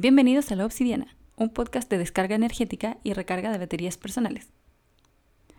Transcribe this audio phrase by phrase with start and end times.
[0.00, 4.52] Bienvenidos a La Obsidiana, un podcast de descarga energética y recarga de baterías personales.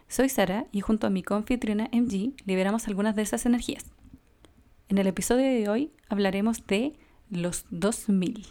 [0.08, 3.88] Soy Sara y junto a mi confitriona MG liberamos algunas de esas energías.
[4.88, 6.94] En el episodio de hoy hablaremos de
[7.30, 8.48] los 2000.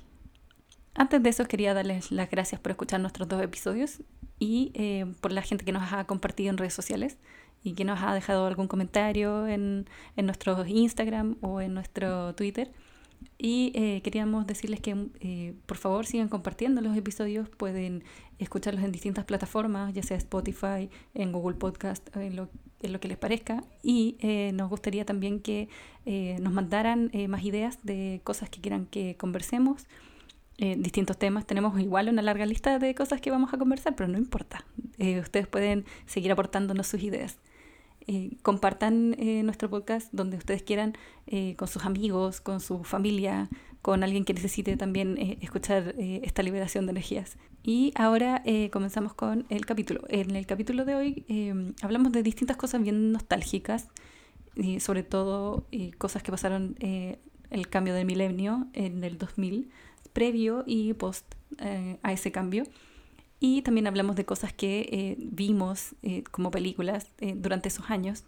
[0.93, 4.03] Antes de eso quería darles las gracias por escuchar nuestros dos episodios
[4.39, 7.17] y eh, por la gente que nos ha compartido en redes sociales
[7.63, 12.73] y que nos ha dejado algún comentario en, en nuestro Instagram o en nuestro Twitter.
[13.41, 18.03] Y eh, queríamos decirles que eh, por favor sigan compartiendo los episodios, pueden
[18.41, 22.49] escucharlos en distintas plataformas, ya sea Spotify, en Google Podcast, en lo,
[22.83, 23.63] en lo que les parezca.
[23.81, 25.69] Y eh, nos gustaría también que
[26.41, 29.87] nos mandaran más ideas de cosas que quieran que conversemos,
[30.57, 31.47] distintos temas.
[31.47, 34.65] Tenemos igual una larga lista de cosas que vamos a conversar, pero no importa.
[35.21, 37.37] ustedes pueden seguir aportándonos sus ideas.
[38.11, 43.51] Eh, compartan eh, nuestro podcast donde ustedes quieran, eh, con sus amigos, con su familia,
[43.83, 47.37] con alguien que necesite también escuchar esta liberación de energías.
[47.63, 50.03] Y ahora comenzamos con el capítulo.
[50.09, 53.89] En el capítulo de hoy hablamos de distintas cosas bien nostálgicas,
[54.57, 55.67] y sobre todo
[55.97, 59.71] cosas que pasaron el cambio del milenio en el 2000,
[60.13, 61.37] previo y post
[62.03, 62.65] a ese cambio.
[63.41, 68.25] Y también hablamos de cosas que eh, vimos eh, como películas eh, durante esos años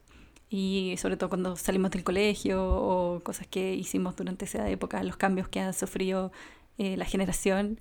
[0.48, 5.16] y sobre todo cuando salimos del colegio o cosas que hicimos durante esa época, los
[5.16, 6.32] cambios que ha sufrido
[6.78, 7.78] la generación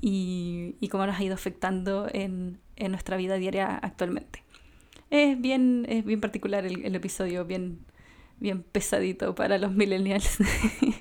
[0.00, 4.44] y, y, cómo nos ha ido afectando en, en, nuestra vida diaria actualmente.
[5.10, 7.80] Es bien, es bien particular el, el episodio, bien,
[8.38, 10.38] bien pesadito para los millennials.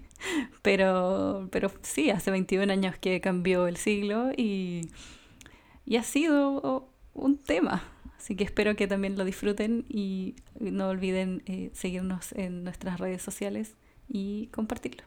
[0.63, 4.89] pero, pero sí, hace 21 años que cambió el siglo y
[5.89, 7.83] y ha sido un tema.
[8.15, 13.23] Así que espero que también lo disfruten y no olviden eh, seguirnos en nuestras redes
[13.23, 13.75] sociales
[14.07, 15.03] y compartirlo.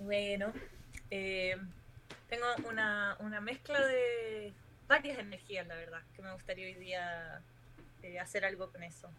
[0.00, 0.52] Bueno,
[1.12, 1.54] eh,
[2.30, 4.52] tengo una, una mezcla de
[4.88, 7.42] varias energías, la verdad, que me gustaría hoy día
[8.02, 9.10] eh, hacer algo con eso.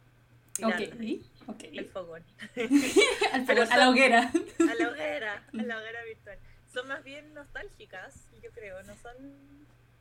[0.64, 1.78] Okay, okay.
[1.78, 2.24] El fogón.
[3.72, 4.32] a la hoguera.
[4.60, 6.38] A la hoguera, a la hoguera virtual.
[6.74, 9.16] Son más bien nostálgicas, yo creo, no son...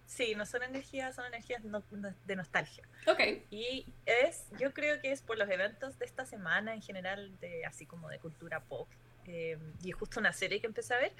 [0.06, 2.84] Sí, no son energías, son energías de nostalgia.
[3.06, 3.20] Ok.
[3.50, 7.64] Y es, yo creo que es por los eventos de esta semana en general, de
[7.64, 8.88] así como de cultura pop.
[9.26, 11.12] Eh, y justo una serie que empecé a ver,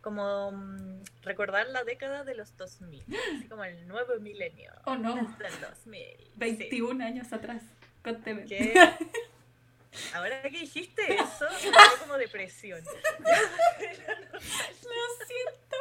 [0.00, 3.04] como mm, recordar la década de los 2000,
[3.36, 4.72] así como el nuevo milenio.
[4.84, 5.14] Oh, no.
[5.14, 6.02] Desde el 2000.
[6.36, 7.62] 21 años atrás.
[8.02, 8.44] Cuénteme.
[8.44, 8.74] ¿Qué?
[10.14, 12.80] Ahora que dijiste eso, me dio como depresión.
[14.32, 14.40] lo
[15.26, 15.76] siento.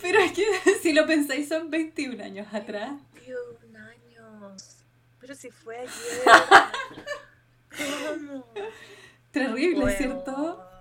[0.00, 0.44] Pero es que
[0.82, 2.92] si lo pensáis, son 21 años atrás.
[3.14, 4.78] 21 años.
[5.20, 6.22] Pero si fue ayer.
[8.08, 8.46] ¿Cómo?
[9.30, 10.71] Terrible, ¿cierto?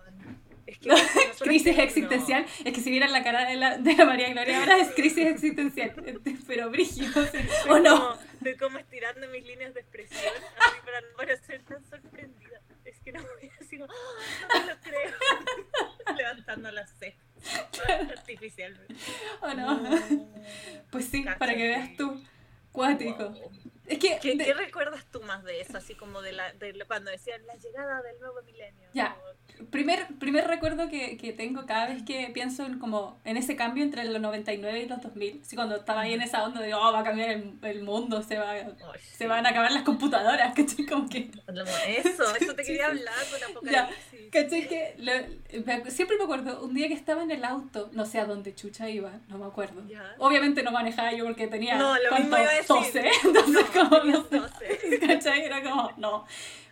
[1.40, 2.46] crisis existencial.
[2.64, 5.26] Es que si vieran la cara de la, de la María Gloria ahora es crisis
[5.26, 5.94] existencial.
[6.48, 7.26] Pero brígido.
[7.70, 8.18] ¿O no?
[8.34, 12.62] Estoy como estirando mis líneas de expresión así para no parecer tan sorprendida.
[12.86, 16.16] Es que no voy así como, no me lo creo.
[16.18, 17.16] Levantando la C.
[17.88, 18.96] Artificialmente.
[19.42, 19.82] ¿O no?
[20.92, 22.22] Pues sí, para que veas tú.
[22.72, 23.34] Cuático.
[23.86, 25.78] Es que, ¿Qué, recuerdas tú más de eso?
[25.78, 28.88] Así como de, la, de cuando decían la llegada del nuevo milenio.
[28.94, 29.18] Ya.
[29.70, 33.84] Primer, primer recuerdo que, que, tengo cada vez que pienso en, como, en ese cambio
[33.84, 35.42] entre los 99 y los 2000.
[35.42, 38.22] Así cuando estaba ahí en esa onda de, oh, va a cambiar el, el mundo,
[38.24, 38.54] se, va,
[39.18, 40.86] se van a acabar las computadoras, ¿cachai?
[40.86, 41.32] Como que...
[41.88, 44.32] Eso, eso te quería hablar con Apocalipsis.
[44.32, 44.68] ¿Cachai?
[44.68, 48.56] Que siempre me acuerdo, un día que estaba en el auto, no sé a dónde
[48.56, 49.84] chucha iba, no me acuerdo.
[50.18, 51.76] Obviamente no manejaba yo porque tenía...
[51.76, 52.68] No, lo mismo iba a decir.
[52.68, 54.04] 12, entonces como...
[54.04, 54.26] No,
[55.08, 55.44] ¿Cachai?
[55.44, 56.26] Era como, no.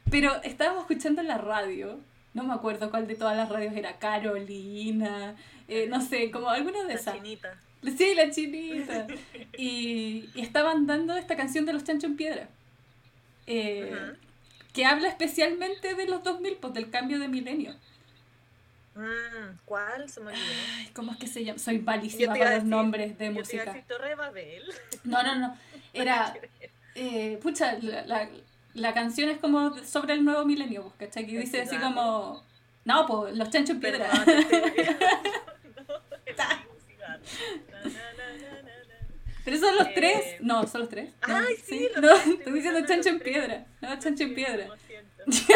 [0.09, 1.99] Pero estábamos escuchando en la radio
[2.33, 5.35] no me acuerdo cuál de todas las radios era, Carolina,
[5.67, 7.15] eh, no sé, como alguna de esas.
[7.15, 7.57] La chinita.
[7.97, 9.07] Sí, la chinita.
[9.57, 12.49] y, estaban dando esta canción de los Chancho en Piedra.
[13.47, 14.13] Eh,
[14.73, 17.75] que habla especialmente de los 2000, pues del cambio de milenio.
[18.95, 20.09] Mm, ¿Cuál?
[20.09, 20.43] Se me olvidó.
[20.93, 21.57] ¿Cómo es que se llama?
[21.57, 23.73] Soy malísima para los nombres de música.
[23.87, 24.63] Torre Babel.
[25.03, 25.57] No, no, no.
[25.93, 26.33] Era.
[26.95, 28.29] Eh, pucha, la, la
[28.93, 31.25] canción es como sobre el nuevo milenio, pues, ¿cachai?
[31.25, 32.43] Que dice así como.
[32.85, 34.09] No, pues los chanchos en piedra.
[39.45, 40.17] Pero son los tres.
[40.17, 41.11] Eh, no, son los tres.
[41.65, 43.65] sí, no, estoy diciendo chancho en piedra.
[43.81, 44.67] No, chancho en piedra.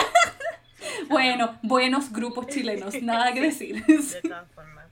[1.07, 3.85] Bueno, buenos grupos chilenos, nada que decir.
[3.85, 4.82] De todas formas.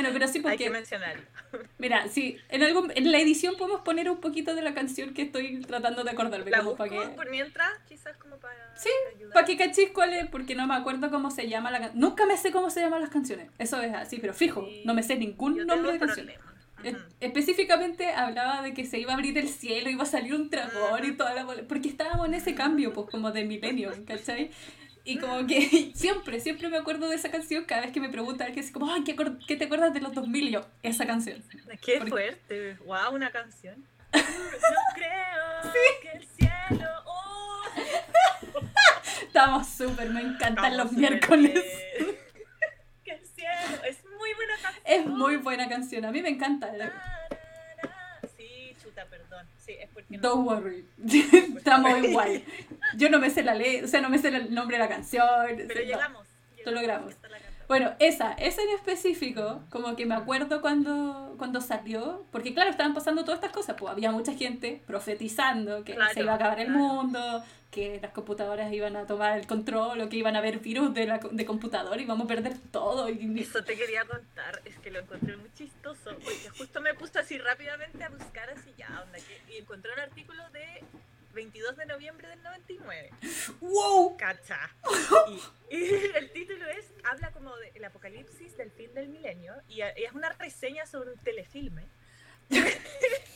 [0.00, 0.56] Bueno, pero sí Hay porque...
[0.58, 1.22] que mencionarlo.
[1.78, 5.22] Mira, sí, en, algún, en la edición podemos poner un poquito de la canción que
[5.22, 6.50] estoy tratando de acordarme.
[6.50, 9.32] La como busco para que, por mientras, quizás como para Sí, ayudar.
[9.32, 12.00] para que cachis cuál es, porque no me acuerdo cómo se llama la canción.
[12.00, 13.50] Nunca me sé cómo se llaman las canciones.
[13.58, 14.82] Eso es así, pero fijo, Sí.
[14.84, 16.30] no me sé ningún Yo nombre de canción.
[16.84, 16.96] Es-.
[17.20, 21.04] Específicamente hablaba de que se iba a abrir el cielo, iba a salir un dragón
[21.04, 24.50] y toda la bola- Porque estábamos en ese cambio, pues, como de milenio, ¿cachai?
[25.08, 28.44] Y como que siempre, siempre me acuerdo de esa canción cada vez que me pregunta
[28.44, 30.48] alguien así como, ay, ¿qué, te acuerdas de los 2000?
[30.48, 31.42] Y yo, esa canción.
[31.82, 32.76] Qué Porque- fuerte.
[32.84, 33.82] Wow, una canción.
[34.12, 35.72] No creo
[36.02, 36.90] que el cielo.
[37.06, 37.62] Oh,
[39.22, 41.54] Estamos súper, me encantan los miércoles.
[41.54, 42.16] bien.
[43.04, 43.84] que el cielo.
[43.88, 44.84] Es muy buena canción.
[44.86, 46.70] Es muy buena canción, a mí me encanta.
[48.36, 49.46] Sí, chuta, perdón.
[49.68, 50.22] Sí, es porque no.
[50.22, 50.86] Don't worry,
[51.58, 52.42] estamos igual.
[52.96, 54.88] Yo no me sé la ley, o sea, no me sé el nombre de la
[54.88, 55.26] canción.
[55.46, 55.86] Pero no.
[55.86, 56.26] llegamos.
[56.64, 57.14] Lo logramos.
[57.68, 62.94] Bueno, esa, esa en específico, como que me acuerdo cuando, cuando salió, porque claro, estaban
[62.94, 66.60] pasando todas estas cosas, pues había mucha gente profetizando que Claro, se iba a acabar
[66.60, 70.60] el mundo, que las computadoras iban a tomar el control, o que iban a haber
[70.60, 73.10] virus de, la, de computador y vamos a perder todo.
[73.10, 77.18] Y, Eso te quería contar, es que lo encontré muy chistoso, porque justo me puse
[77.18, 80.82] así rápidamente a buscar así ya, onda, que, y encontré un artículo de
[81.38, 83.10] 22 de noviembre del 99,
[83.60, 84.16] ¡Wow!
[84.16, 84.58] cacha.
[85.70, 89.96] Y, y el título es, habla como del apocalipsis del fin del milenio, y, a-
[89.96, 91.86] y es una reseña sobre un telefilme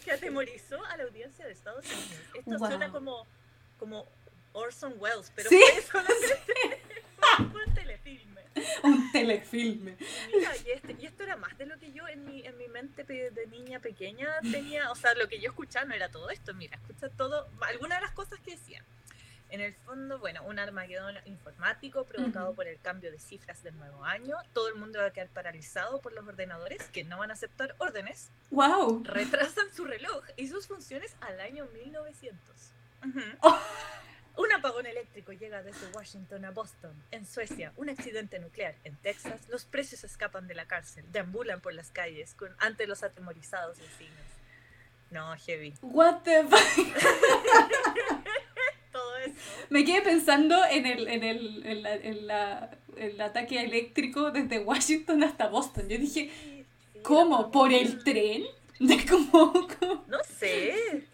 [0.04, 2.26] que atemorizó a la audiencia de Estados Unidos.
[2.34, 2.68] Esto Wow.
[2.68, 3.24] suena como,
[3.78, 4.08] como
[4.52, 5.60] Orson Welles, pero Sí.
[5.72, 6.80] fue solamente
[7.52, 8.31] fue un telefilme.
[8.82, 9.96] Un telefilme.
[10.34, 12.68] Mira, y, este- y esto era más de lo que yo en mi, en mi
[12.68, 16.52] mente de niña pequeña tenía, o sea, lo que yo escuchaba no era todo esto,
[16.54, 18.84] mira, escucha todo, algunas de las cosas que decían.
[19.50, 22.56] En el fondo, bueno, un armagedón informático provocado Ujú.
[22.56, 26.00] por el cambio de cifras del nuevo año, todo el mundo va a quedar paralizado
[26.00, 29.02] por los ordenadores que no van a aceptar órdenes, ¡Wow!
[29.04, 32.38] retrasan su reloj y sus funciones al año 1900.
[33.06, 33.20] Ujú.
[33.42, 33.60] Oh.
[34.36, 36.92] Un apagón eléctrico llega desde Washington a Boston.
[37.10, 38.74] En Suecia, un accidente nuclear.
[38.84, 43.02] En Texas, los presos escapan de la cárcel, deambulan por las calles con, ante los
[43.02, 44.16] atemorizados vecinos.
[45.10, 45.74] No, heavy.
[45.82, 46.58] What the fuck?
[48.92, 49.34] Todo eso.
[49.70, 54.58] Me quedé pensando en el, en el, en la, en la- el ataque eléctrico desde
[54.60, 55.88] Washington hasta Boston.
[55.88, 56.64] Yo dije,
[57.02, 57.50] ¿cómo?
[57.50, 58.44] ¿Por el tren?
[58.80, 61.04] De como, como- No sé.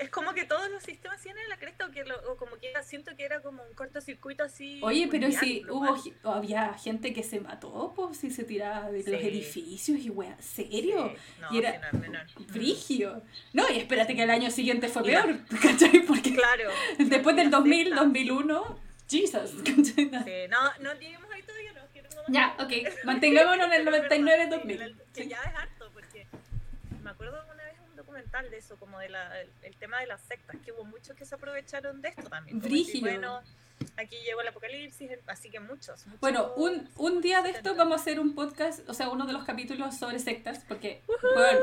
[0.00, 2.70] Es como que todos los sistemas tienen la cresta o, que lo- o como que
[2.70, 4.80] era- siento que era como un cortocircuito así.
[4.82, 5.96] Oye, pero mundial, si hubo,
[6.32, 11.12] había gente que se mató, pues si se tiraba de los edificios y wea, ¿serio?
[11.14, 12.26] Sí, no, Y era- no, menor.
[12.48, 13.22] Brigio.
[13.52, 16.00] No, y espérate que el año siguiente fue peor, ¿cachai?
[16.06, 16.70] Porque Claro.
[16.98, 18.00] después del La 2000, secta.
[18.02, 19.84] 2001, Jesus, ¿cachai?
[20.24, 21.80] Sí, no, no lleguemos ahí todavía, no.
[21.82, 24.76] no Ya, ok, mantengámonos en el Pero es verdad, 99-2000.
[24.78, 26.26] sí, el- Que ya es harto, porque
[27.04, 27.96] me acuerdo una vez un
[28.30, 31.24] documental de eso, como de la, el, tema de las sectas, que hubo muchos que
[31.24, 32.60] se aprovecharon de esto también.
[32.60, 33.10] como decir, Brígido.
[33.10, 33.40] bueno,
[33.96, 36.06] aquí llegó el apocalipsis, así que muchos.
[36.06, 39.26] muchos Bueno, un, un día de esto vamos a hacer un podcast, o sea, uno
[39.26, 41.02] de los capítulos sobre sectas, porque,
[41.34, 41.60] bueno,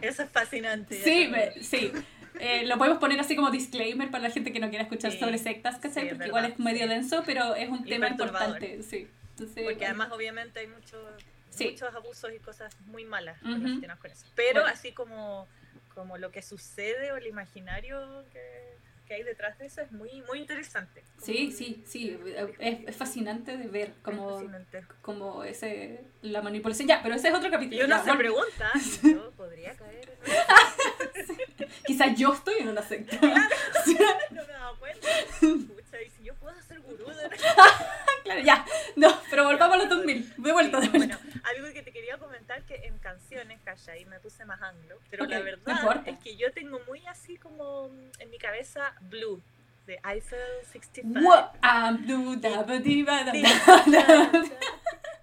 [0.00, 1.02] Eso es fascinante.
[1.02, 1.92] sí, me- sí.
[2.40, 5.18] Eh, lo podemos poner así como disclaimer para la gente que no quiera escuchar Sí,
[5.18, 6.04] sobre sectas, ¿cachai?
[6.04, 9.06] sí, porque igual es medio denso, pero es un Y tema importante, sí.
[9.32, 9.84] Entonces, Porque bueno.
[9.86, 10.98] además obviamente hay muchos
[11.50, 11.68] Sí.
[11.72, 13.52] muchos abusos y cosas muy malas Ujú.
[13.62, 14.26] relacionadas con eso.
[14.34, 14.74] Pero Bueno.
[14.74, 15.46] así como,
[15.94, 20.22] como lo que sucede o el imaginario que, que hay detrás de eso es muy,
[20.22, 21.02] muy interesante.
[21.22, 22.18] Sí, sí, sí,
[22.58, 24.42] es, es fascinante de ver como,
[25.02, 26.88] como ese, la manipulación.
[26.88, 27.84] Ya, pero ese es otro Y capítulo.
[27.84, 28.72] uno ya, se pregunta,
[29.02, 33.16] ¿y yo podría caer en Quizás yo estoy en una secta.
[34.30, 35.08] No me he dado cuenta.
[35.40, 37.28] Pucha, y si yo puedo ser gurú de
[38.22, 38.64] claro, ya.
[38.96, 40.34] No, pero volvamos a los 2000.
[40.36, 41.18] De vuelta, de vuelta.
[41.22, 44.98] Bueno, algo que te quería comentar que en canciones, calla, y me puse más anglo,
[45.10, 49.42] pero Ok, la verdad es que yo tengo muy así como en mi cabeza Blue
[49.86, 50.38] de Eiffel
[50.72, 51.20] 65.
[51.20, 51.54] What?
[51.62, 54.42] I'm blue, da, ba, di, ba, da, da, da.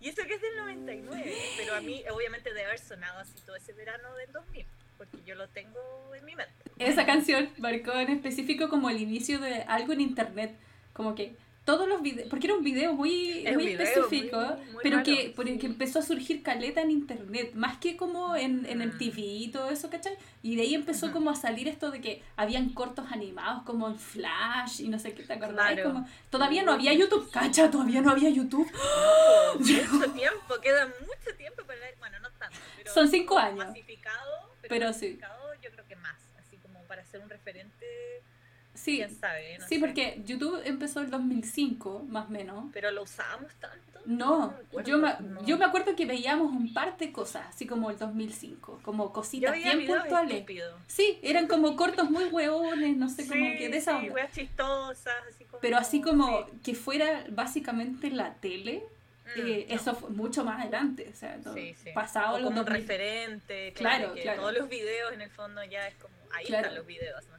[0.01, 3.55] Y eso que es del 99, pero a mí obviamente debe haber sonado así todo
[3.57, 4.65] ese verano del 2000,
[4.97, 5.79] porque yo lo tengo
[6.15, 6.53] en mi mente.
[6.77, 10.57] Esa canción marcó en específico como el inicio de algo en internet.
[10.93, 11.35] Como que
[11.69, 15.05] todos los videos, porque era un video muy, muy video específico, muy- muy pero raro,
[15.05, 15.33] que,
[15.67, 18.81] empezó a surgir caleta en internet, más que como en, en Mm.
[18.93, 20.17] MTV y todo eso, ¿cachai?
[20.41, 23.99] Y de ahí empezó como a salir esto de que habían cortos animados como en
[23.99, 25.73] Flash y no sé qué, ¿te acordás?
[25.73, 25.83] Claro.
[25.93, 28.69] Como, todavía no había YouTube, cacha, todavía no había YouTube.
[28.71, 33.67] No, mucho tiempo, queda mucho tiempo para bueno, no tanto, pero Son cinco años.
[33.67, 35.19] masificado, pero, Pero sí.
[35.61, 38.23] yo creo que más, así como para ser un referente
[38.79, 39.57] Sí, quién sabe.
[39.59, 39.79] no sí, sé.
[39.79, 42.65] porque YouTube empezó en 2005, más o menos.
[42.73, 43.99] Pero lo usábamos tanto.
[44.05, 45.45] No, me yo me, no.
[45.45, 49.53] yo me acuerdo que veíamos un par de cosas, así como el 2005, como cositas
[49.53, 50.35] bien puntuales.
[50.35, 50.73] estúpidos.
[50.87, 54.31] Sí, eran como cortos muy hueones, no sé, como que de esa sí, onda.
[54.31, 55.59] chistosas, así como...
[55.61, 56.51] Pero así como sí.
[56.63, 58.83] que fuera básicamente la tele,
[59.35, 59.75] Mm, eh, no.
[59.75, 61.91] eso fue mucho más adelante, o sea, todo- Sí, sí.
[61.93, 62.81] pasado O los como un 2000.
[62.81, 64.41] referente, Claro, claro, que claro.
[64.41, 66.63] todos los videos en el fondo ya es como, ahí Claro.
[66.63, 67.37] están los videos, no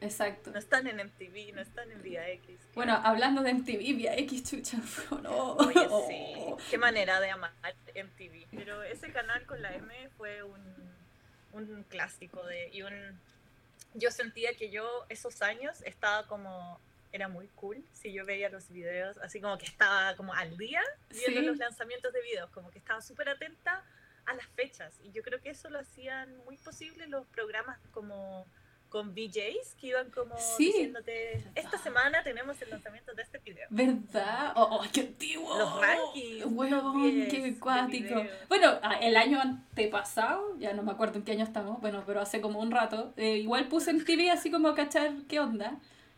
[0.00, 0.50] Exacto.
[0.52, 2.58] no están en MTV, no están en Vía X.
[2.74, 4.78] Bueno, hablando de MTV, vía X chucha,
[5.22, 5.54] no.
[5.56, 7.52] Oye, sí, qué manera de amar
[7.94, 8.46] MTV.
[8.52, 10.62] Pero ese canal con la M fue un,
[11.52, 13.20] un clásico de, y un...
[13.94, 16.80] Yo sentía que yo esos años estaba como...
[17.10, 20.82] Era muy cool si yo veía los videos, así como que estaba como al día
[21.08, 21.46] viendo Sí.
[21.46, 23.82] los lanzamientos de videos, como que estaba súper atenta
[24.26, 24.92] a las fechas.
[25.02, 28.46] Y yo creo que eso lo hacían muy posible los programas como
[28.88, 30.66] con VJs que iban como Sí.
[30.66, 33.66] diciéndote, esta semana tenemos el lanzamiento de este video.
[33.70, 34.52] ¿Verdad?
[34.56, 35.56] ¡Oh, qué antiguo!
[35.58, 38.14] Los rankings, los qué 10 cuático.
[38.48, 42.20] Bueno, ah, el año antepasado, ya no me acuerdo en qué año estamos, bueno, pero
[42.20, 45.76] hace como un rato, eh, igual puse MTV así como a cachar qué onda.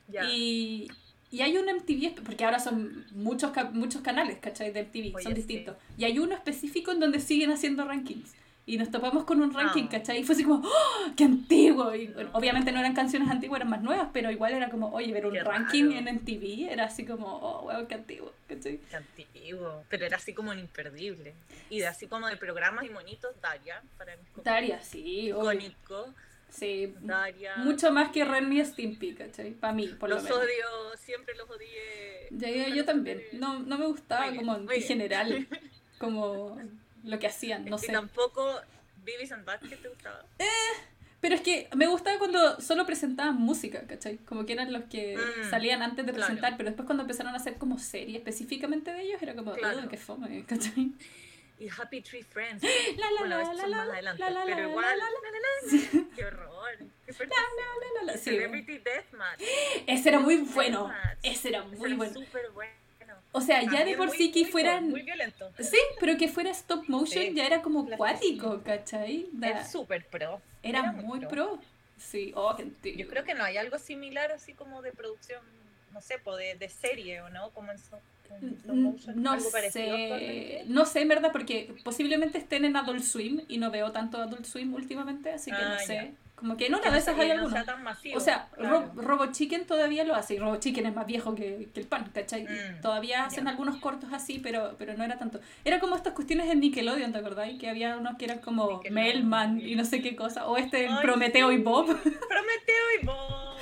[0.09, 0.25] Ya.
[0.31, 0.89] Y,
[1.31, 4.73] y hay un MTV, porque ahora son muchos, muchos canales, ¿cachai?
[4.73, 5.37] De MTV, Oye, son sí.
[5.37, 5.77] distintos.
[5.97, 8.33] Y hay uno específico en donde siguen haciendo rankings.
[8.71, 9.91] Y nos topamos con un ranking, Ah.
[9.91, 10.21] ¿cachai?
[10.21, 11.93] Y fue así como, ¡oh, ¡qué antiguo!
[11.95, 15.13] Y bueno, obviamente no eran canciones antiguas, eran más nuevas, pero igual era como, oye,
[15.13, 15.99] ver un Qué ranking raro.
[15.99, 18.79] en MTV era así como, oh, wow, qué antiguo, ¿cachai?
[18.89, 21.35] Qué antiguo, pero era así como un imperdible.
[21.69, 25.53] Y de así como de programas y monitos, Daria, para mí Daria, sí, obvio.
[25.53, 26.15] icónico.
[26.49, 27.57] Sí, Daria.
[27.59, 29.51] mucho más que Ren y Stimpy, ¿cachai?
[29.53, 30.39] Para mí, por lo Los menos.
[30.39, 32.29] odio, siempre los odié.
[32.31, 35.47] Yo, yo los también, no, no me gustaba bien, como en general,
[35.99, 36.57] como
[37.05, 37.93] lo que hacían, no sé.
[37.93, 38.61] tampoco
[39.05, 40.25] Beavis and Butthead te gustaba.
[41.21, 44.17] Pero es que me gustaba cuando solo presentaban música, ¿cachai?
[44.19, 46.27] Como que eran los que Mm, salían antes de claro.
[46.29, 49.81] presentar, pero después cuando empezaron a hacer como serie específicamente de ellos, era como, Claro.
[49.81, 50.93] "Ugh, qué fome, ¿cachai?
[51.59, 52.63] Y Happy Tree Friends.
[52.63, 54.19] La, la, bueno, la, la, la, la, adelante.
[54.23, 54.99] la, la, pero la, igual.
[54.99, 55.11] la, la,
[56.01, 56.07] la.
[56.17, 56.79] Qué horror.
[57.05, 58.13] Qué La, la, la.
[58.15, 59.41] Sí, Celebrity Deathmatch.
[59.87, 61.19] ese era muy bueno, Deathmatch.
[61.23, 62.15] ese era Ese muy era bueno.
[62.15, 62.73] súper bueno.
[63.33, 64.91] O sea, ya de por muy- sí que muy fueran...
[64.91, 65.51] Muy violento.
[65.59, 69.29] Sí, pero que fuera stop motion Sí, ya era como cuático, ¿cachai?
[69.33, 70.41] Da- Es súper pro.
[70.63, 71.59] era, era muy pro.
[71.97, 72.57] Sí, oh.
[72.83, 75.43] Yo creo que no hay algo similar así como de producción,
[75.93, 80.87] no sé, de, de serie o no, como en, motion, Mm, No algo sé, no
[80.87, 84.73] sé en verdad porque posiblemente estén en Adult Swim y no veo tanto Adult Swim
[84.73, 85.95] últimamente, así que no Ah, sé.
[85.95, 86.11] ya.
[86.41, 87.65] Como que en una de no esas hay no alguna.
[88.17, 88.91] O sea, claro.
[88.97, 91.87] Ro- Robo Chicken todavía lo hace y Robo Chicken es más viejo que, que el
[91.87, 92.45] pan, ¿cachai?
[92.45, 95.39] Mm, todavía hacen algunos cortos así, pero, pero no era tanto.
[95.65, 97.59] Era como estas cuestiones en Nickelodeon, ¿te acordáis?
[97.61, 98.81] Que había unos que eran como.
[98.91, 100.47] Melman y no sé qué cosa.
[100.47, 101.59] O este, Ay, Prometeo y.
[101.59, 103.57] Bob, Prometeo y Bob.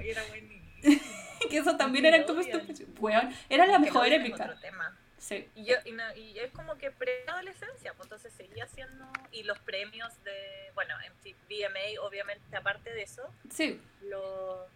[0.00, 0.64] Era buenísimo.
[1.50, 2.40] que eso también eran como.
[2.40, 2.94] Nickelodeon.
[3.00, 4.44] Weón, era la mejor épica.
[4.44, 4.96] otro tema.
[5.26, 5.48] Sí.
[5.54, 9.06] Y, yo, y, no- y es como que preadolescencia, pues entonces seguía haciendo.
[9.32, 10.32] Y los premios de.
[10.74, 14.68] Bueno, MTV, VMA, obviamente, aparte de eso, Sí, los,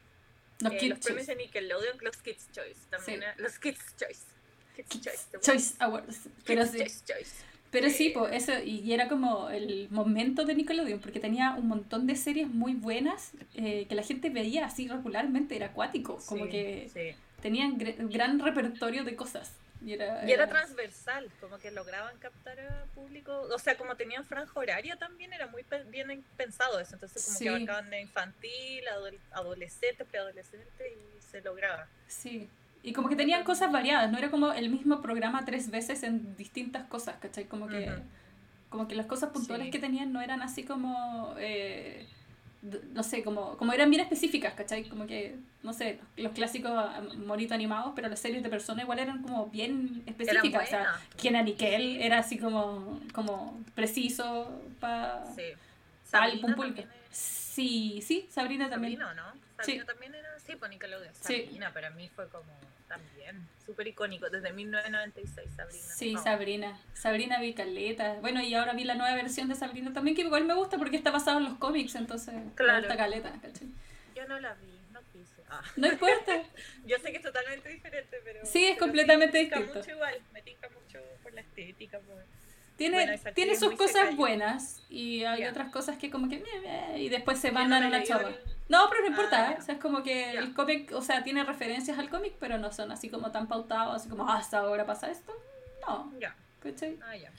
[0.61, 1.33] los eh, Kids los premios Choice.
[1.33, 2.81] de Nickelodeon, los Kids Choice.
[2.91, 3.43] También Sí.
[3.43, 4.23] los Kids Choice.
[4.89, 5.75] Kids Choice.
[5.81, 6.29] Awards.
[6.47, 7.45] Pero sí, Choice Choice.
[7.71, 12.07] pero sí, pues eso, y era como el momento de Nickelodeon, porque tenía un montón
[12.07, 16.51] de series muy buenas eh, que la gente veía así regularmente, era acuático, como Sí,
[16.53, 19.53] que tenían gr- gran repertorio de cosas.
[19.85, 24.25] Y era, Y era transversal, como que lograban captar a público, o sea, como tenían
[24.25, 27.45] franja horaria también, era muy pe- bien pensado eso, entonces como Sí.
[27.45, 31.87] que abarcaban de infantil, adol- adolescente, preadolescente y se lograba.
[32.09, 32.49] Sí.
[32.83, 36.37] Y como que tenían cosas variadas, no era como el mismo programa tres veces en
[36.37, 37.45] distintas cosas, ¿cachai?
[37.45, 37.93] Como que,
[38.71, 39.71] como que las cosas puntuales Sí.
[39.71, 42.07] que tenían no eran así como, eh,
[42.63, 44.85] no sé, como, como eran bien específicas, ¿cachai?
[44.85, 48.99] Como que, no sé, los clásicos ah, monitos animados, pero las series de personas igual
[48.99, 50.65] eran como bien específicas.
[50.65, 51.99] O sea, quién era Nickel Sí.
[52.03, 55.43] era así como, como preciso para Sí.
[56.13, 56.83] al Sabrina público.
[57.11, 58.99] Sí, sí, Sabrina también.
[58.99, 59.41] Sabrina, ¿o ¿no?
[59.57, 61.15] Sabrina también era, sí, pues Nickelodeon.
[61.15, 61.43] Sí.
[61.45, 62.53] Sabrina para mí fue como
[62.89, 65.83] también súper icónico, desde 1996 Sabrina.
[65.95, 66.23] Sí, No.
[66.23, 66.81] Sabrina.
[66.95, 68.15] Sabrina vi caleta.
[68.21, 70.97] Bueno, y ahora vi la nueva versión de Sabrina también, que igual me gusta porque
[70.97, 72.79] está basado en los cómics, entonces me Claro.
[72.81, 73.69] gusta caleta, ¿cachai?
[74.17, 75.43] Yo no la vi, no quise.
[75.51, 75.61] Ah.
[75.77, 76.43] No importa.
[76.87, 78.41] Yo sé que es totalmente diferente, pero...
[78.45, 79.81] Sí, es pero completamente me tinca distinto.
[79.81, 82.25] mucho igual, me tinca mucho por la estética, por...
[82.77, 86.43] Tiene, Bueno, tiene sus cosas buenas y hay otras cosas que como que...
[86.97, 88.05] y después se mandan a me la el-
[88.69, 89.55] No, pero no Ah, importa, ¿eh?
[89.55, 89.59] ya.
[89.59, 92.71] o sea, es como que el cómic, o sea, tiene referencias al cómic, pero no
[92.73, 95.33] son así como tan pautados, así como, "Ah, hasta ahora pasa esto.
[95.87, 96.99] No, Ya, ¿cachai?
[97.03, 97.31] ah, ya.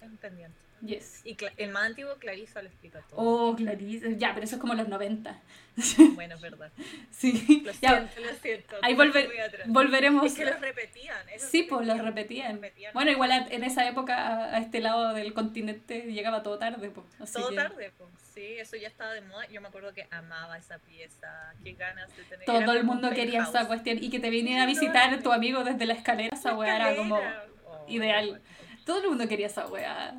[0.00, 0.58] en pendiente.
[0.84, 1.20] Yes.
[1.24, 3.20] Y el más antiguo, Clarisa lo explica todo.
[3.20, 4.16] Oh, Clarice.
[4.18, 5.40] Ya, pero eso es como los 90.
[6.14, 6.70] Bueno, es verdad.
[7.10, 7.62] Sí.
[7.64, 8.76] Lo Ya, siento, lo siento.
[8.82, 9.30] ahí volver-
[9.66, 10.26] volveremos.
[10.26, 11.16] Es que los repetían.
[11.38, 12.60] Sí, pues los repetían.
[12.92, 16.90] Bueno, igual a- en esa época a, a este lado del continente llegaba todo tarde,
[16.90, 17.32] pues.
[17.32, 18.10] Todo que tarde, pues.
[18.34, 19.46] Sí, eso ya estaba de moda.
[19.48, 21.54] Yo me acuerdo que amaba esa pieza.
[21.62, 22.44] Qué ganas de tener.
[22.44, 23.68] Todo era el mundo un quería esa penthouse.
[23.68, 26.76] cuestión y que te viniera a visitar no, tu amigo desde la escalera, esa weá
[26.76, 27.16] era como.
[27.66, 28.42] Oh, ideal.
[28.84, 30.14] Todo el mundo quería esa weá.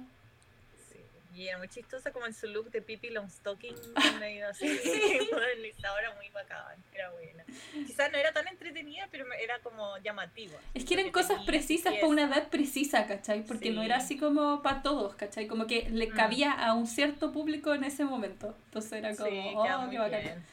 [1.34, 3.76] Y era muy chistosa como en su look de Pippi Longstocking,
[4.20, 4.68] medio así,
[5.32, 7.44] modernizadora, muy bacán, era buena.
[7.88, 10.58] Quizás no era tan entretenida, pero era como llamativa.
[10.74, 13.44] Es que eran cosas precisas para una edad precisa, ¿cachai?
[13.46, 13.86] Porque no Sí.
[13.88, 15.48] era así como para todos, ¿cachai?
[15.48, 16.16] Como que le Mm.
[16.16, 18.56] cabía a un cierto público en ese momento.
[18.66, 20.22] Entonces era como, Sí, oh, qué bacán.
[20.22, 20.46] bien.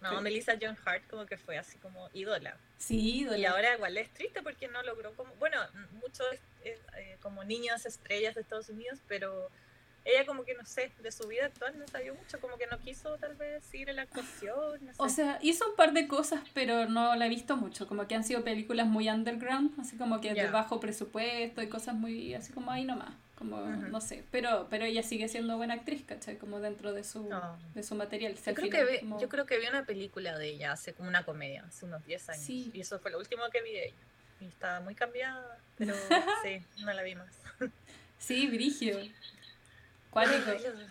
[0.00, 0.20] No.
[0.20, 2.58] Melissa John Hart como que fue así como ídola.
[2.76, 3.50] Sí, Y ídola.
[3.52, 5.58] ahora igual es triste porque no logró como, bueno,
[6.02, 6.26] muchos
[6.64, 9.50] eh, como niñas estrellas de Estados Unidos, pero
[10.04, 12.78] ella como que no sé, de su vida actual no sabía mucho, como que no
[12.78, 14.96] quiso tal vez ir en la actuación, no sé.
[14.98, 17.86] O sea, hizo un par de cosas, pero no la he visto mucho.
[17.86, 20.50] Como que han sido películas muy underground, así como que de Ya.
[20.50, 23.14] bajo presupuesto y cosas muy así como ahí nomás.
[23.36, 23.88] Como, Ujú.
[23.88, 24.24] no sé.
[24.30, 26.36] Pero, pero ella sigue siendo buena actriz, ¿cachai?
[26.38, 27.58] Como dentro de su, No.
[27.74, 28.34] de su material.
[28.36, 30.92] Yo creo, final que vi, como- yo creo que vi una película de ella hace
[30.92, 32.44] como una comedia, hace unos 10 años.
[32.44, 32.70] Sí.
[32.72, 33.96] Y eso fue lo último que vi de ella.
[34.40, 35.94] Y estaba muy cambiada, pero
[36.44, 37.34] sí, no la vi más.
[38.18, 38.98] Sí, Brigio.
[40.14, 40.50] Cuático.
[40.52, 40.88] Los-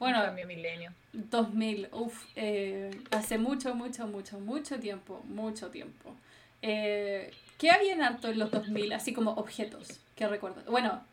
[0.00, 0.92] Bueno, Cambio milenio.
[1.12, 6.16] 2000, uff, eh, hace mucho, mucho, mucho, mucho tiempo, mucho tiempo.
[6.62, 10.62] Eh, ¿Qué había en harto en los 2000, así como objetos que recuerdo?
[10.70, 11.04] Bueno,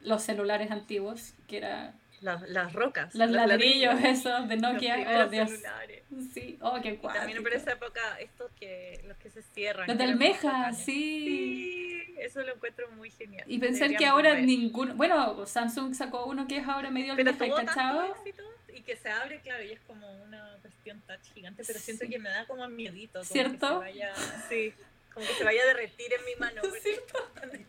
[0.00, 3.14] los celulares antiguos, que era Las, las rocas.
[3.14, 5.50] los ladrillos esos de los Nokia, oh primeros Dios.
[5.50, 6.02] celulares.
[6.34, 7.20] Sí, oh, qué Y cuático.
[7.24, 9.86] también por esa época, estos que, los que se cierran.
[9.86, 10.78] Los que del eran muy Meja, bacanes.
[10.78, 10.84] sí.
[11.26, 13.44] Sí, eso lo encuentro muy genial.
[13.46, 14.44] Y pensar que ahora volver.
[14.46, 18.42] ninguno, bueno, Samsung sacó uno que es ahora medio Pero tuvo tanto éxito
[18.74, 22.10] y que se abre, claro, y es como una cuestión touch gigante, pero siento Sí.
[22.10, 23.20] que me da como miedito.
[23.20, 23.80] Como ¿Cierto?
[23.80, 24.14] Que se vaya,
[24.48, 24.74] sí,
[25.14, 26.60] como que se vaya a derretir en mi mano.
[26.62, 27.00] porque-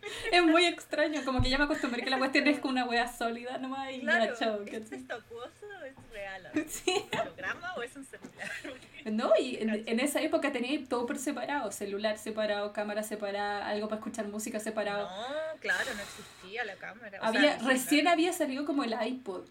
[0.32, 3.06] Es muy extraño, como que ya me acostumbré que la cuestión es como una wea
[3.12, 4.98] sólida nomás y Claro, ya, chao, ¿es ¿cachai?
[4.98, 6.50] esto acuoso o es real?
[6.68, 6.90] Sí.
[6.90, 8.50] ¿Es un holograma o es un celular?
[9.04, 13.86] No, y en, en esa época tenía todo por separado, celular separado, cámara separada, algo
[13.86, 15.06] para escuchar música separado.
[15.10, 17.20] No, claro, no existía la cámara.
[17.20, 19.44] o había, recién había salido como el iPod.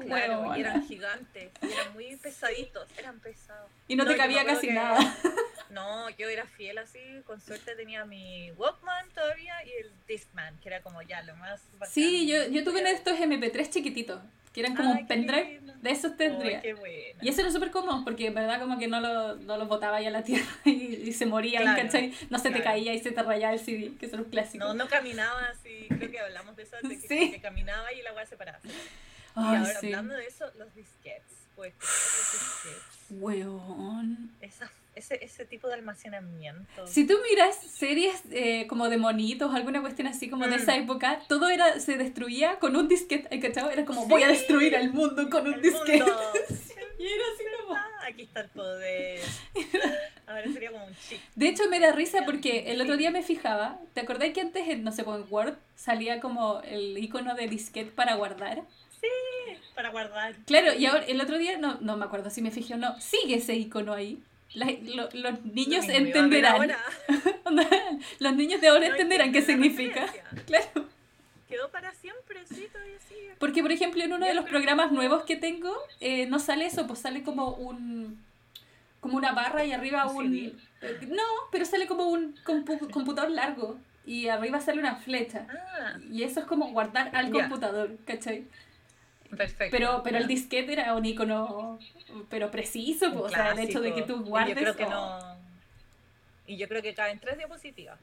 [0.00, 3.70] Claro, y eran gigantes, y eran muy pesaditos, eran pesados.
[3.88, 4.98] Y no te cabía casi nada.
[5.70, 10.68] No, yo era fiel así, con suerte tenía mi Walkman todavía y el Discman, que
[10.68, 11.92] era como ya lo más bacán.
[11.92, 14.20] Sí, yo, yo tuve uno de estos MP3 chiquititos,
[14.52, 16.60] que eran como Ay, un qué pendrive, de esos tendría.
[16.64, 17.22] Ay, buena.
[17.22, 20.00] Y eso era súper cómodo, porque en verdad como que no lo, no los botaba
[20.00, 20.70] ya a la tierra y,
[21.08, 22.14] y se morían, Claro, ¿cachai?
[22.30, 22.64] No se te claro.
[22.64, 24.64] caía y se te rayaba el CD, que son un clásico.
[24.64, 27.30] No, no caminaba así, creo que hablamos de eso, de que, Sí.
[27.32, 28.60] que caminaba y la voy a separar.
[28.64, 29.86] y ahora sí.
[29.86, 31.22] hablando de eso, los disquetes,
[31.54, 34.30] pues los disquetes, Weón.
[34.40, 36.86] esa, ese, ese tipo de almacenamiento.
[36.86, 40.60] Si tú miras series eh, como de monitos, alguna cuestión así como de Mm.
[40.60, 43.70] esa época, todo era se destruía con un disquete, ¿hay ¿cachado?
[43.70, 44.32] Era como, voy a Sí.
[44.34, 46.02] destruir al mundo con un disquete.
[46.98, 47.74] Y era así como...
[47.74, 49.20] Ah, aquí está el poder.
[50.26, 51.20] Ahora sería como un chip.
[51.34, 54.66] De hecho, me da risa porque el otro día me fijaba, ¿te acordás que antes,
[54.66, 58.62] en, no sé, en Word salía como el icono de disquete para guardar?
[59.74, 60.36] Para guardar.
[60.46, 62.98] Claro, y ahora el otro día, no, no me acuerdo si me fijé o no,
[62.98, 64.22] sigue ese icono ahí.
[64.56, 66.72] La- lo- los niños Lo entenderán.
[68.18, 70.06] los niños de ahora No entenderán qué significa.
[70.46, 70.86] Claro.
[71.48, 73.34] Quedó para siempre, sí, todavía sigue.
[73.38, 76.86] Porque, por ejemplo, en uno de los programas nuevos que tengo, eh, no sale eso,
[76.86, 78.18] pues sale como un
[79.00, 80.52] como una barra y arriba ¿Un eh,
[81.08, 85.46] No, pero sale como un compu- computador largo y arriba sale una flecha.
[85.50, 88.44] Ah, Y eso es como guardar al computador, ¿cachai?
[89.36, 89.76] Perfecto.
[89.76, 91.78] Pero, pero el disquete era un icono,
[92.28, 94.26] pero preciso, pues, o sea, el hecho de que tú Clásico.
[94.26, 94.54] Y guardes...
[94.56, 95.36] Yo creo que no.
[96.46, 97.98] Y yo creo que caben tres diapositivas.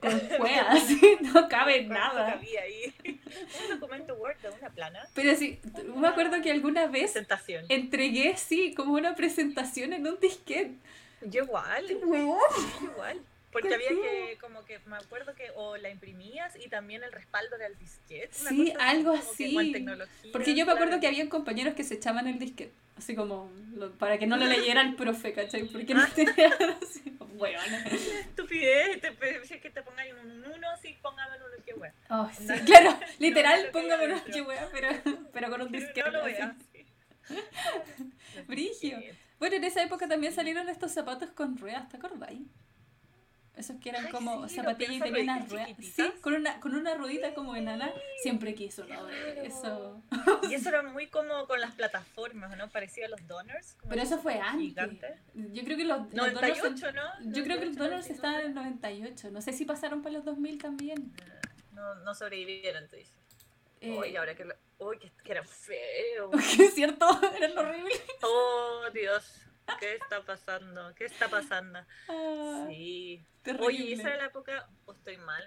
[0.00, 2.32] con juegas, sí, no cabe ¿Cuánto nada.
[2.34, 2.94] cabía ahí?
[3.04, 5.00] un documento Word de una plana.
[5.14, 5.58] Pero sí,
[5.96, 7.64] me acuerdo que alguna vez Presentación.
[7.68, 10.74] entregué, sí, como una presentación en un disquete.
[11.22, 11.84] Yo igual.
[11.88, 13.20] Sí, igual.
[13.52, 13.94] Porque ¿Por había qué?
[14.32, 17.78] que, como que, me acuerdo que o la imprimías y también el respaldo era el
[17.78, 18.28] disquete.
[18.32, 19.56] Sí, algo así.
[20.32, 21.00] Porque yo me acuerdo claro.
[21.00, 22.72] que habían compañeros que se echaban el disquete.
[22.96, 25.64] Así como, lo- para que no lo leyera el profe, ¿cachai?
[25.64, 26.48] Porque no tenía
[26.82, 27.84] así, huevona.
[28.28, 31.94] Estupidez, te, si es que te pongan un uno, sí, póngame un que wea.
[32.10, 32.54] Oh, sí, No.
[32.66, 34.32] claro, No, literal, no, póngame no, una no.
[34.34, 34.88] que wea, pero,
[35.32, 36.02] pero con un disquete.
[36.10, 36.54] No lo veas.
[38.46, 38.98] Brigio.
[39.38, 42.40] Bueno, en esa época también salieron estos zapatos con ruedas, ¿te acordáis?
[43.58, 45.70] Esos que eran Ay, como sí, los zapatillas y tenían unas ruedas.
[45.80, 47.92] Sí, con una, con una ruedita como enana.
[48.22, 49.06] Siempre quiso Claro.
[49.06, 50.02] de eso.
[50.48, 52.68] Y eso era muy como con las plataformas, ¿no?
[52.70, 53.74] Parecido a los donors.
[53.74, 55.00] como Pero eso fue antes.
[55.34, 57.32] Yo creo que los, los donuts 98, ¿no?
[57.32, 58.14] Yo creo que los 98, 99.
[58.14, 59.30] estaban en el 98.
[59.32, 61.12] No sé si pasaron para los 2000 también.
[61.72, 63.12] No, no sobrevivieron, tú dices.
[63.80, 64.54] Eh, Uy, ahora que lo...
[64.80, 66.32] Uy, que, que eran feos.
[66.60, 68.02] es cierto, eran horribles.
[68.22, 69.42] Oh, Dios.
[69.80, 70.94] ¿Qué está pasando?
[70.94, 71.78] ¿Qué está pasando?
[72.08, 73.24] Ah, Sí.
[73.42, 73.66] terrible.
[73.66, 74.68] Oye, ¿y esa era la época?
[74.86, 75.42] ¿O estoy mal?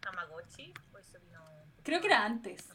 [0.00, 0.72] ¿Tamagotchi?
[0.92, 2.68] ¿O eso vino un poco Creo que era antes.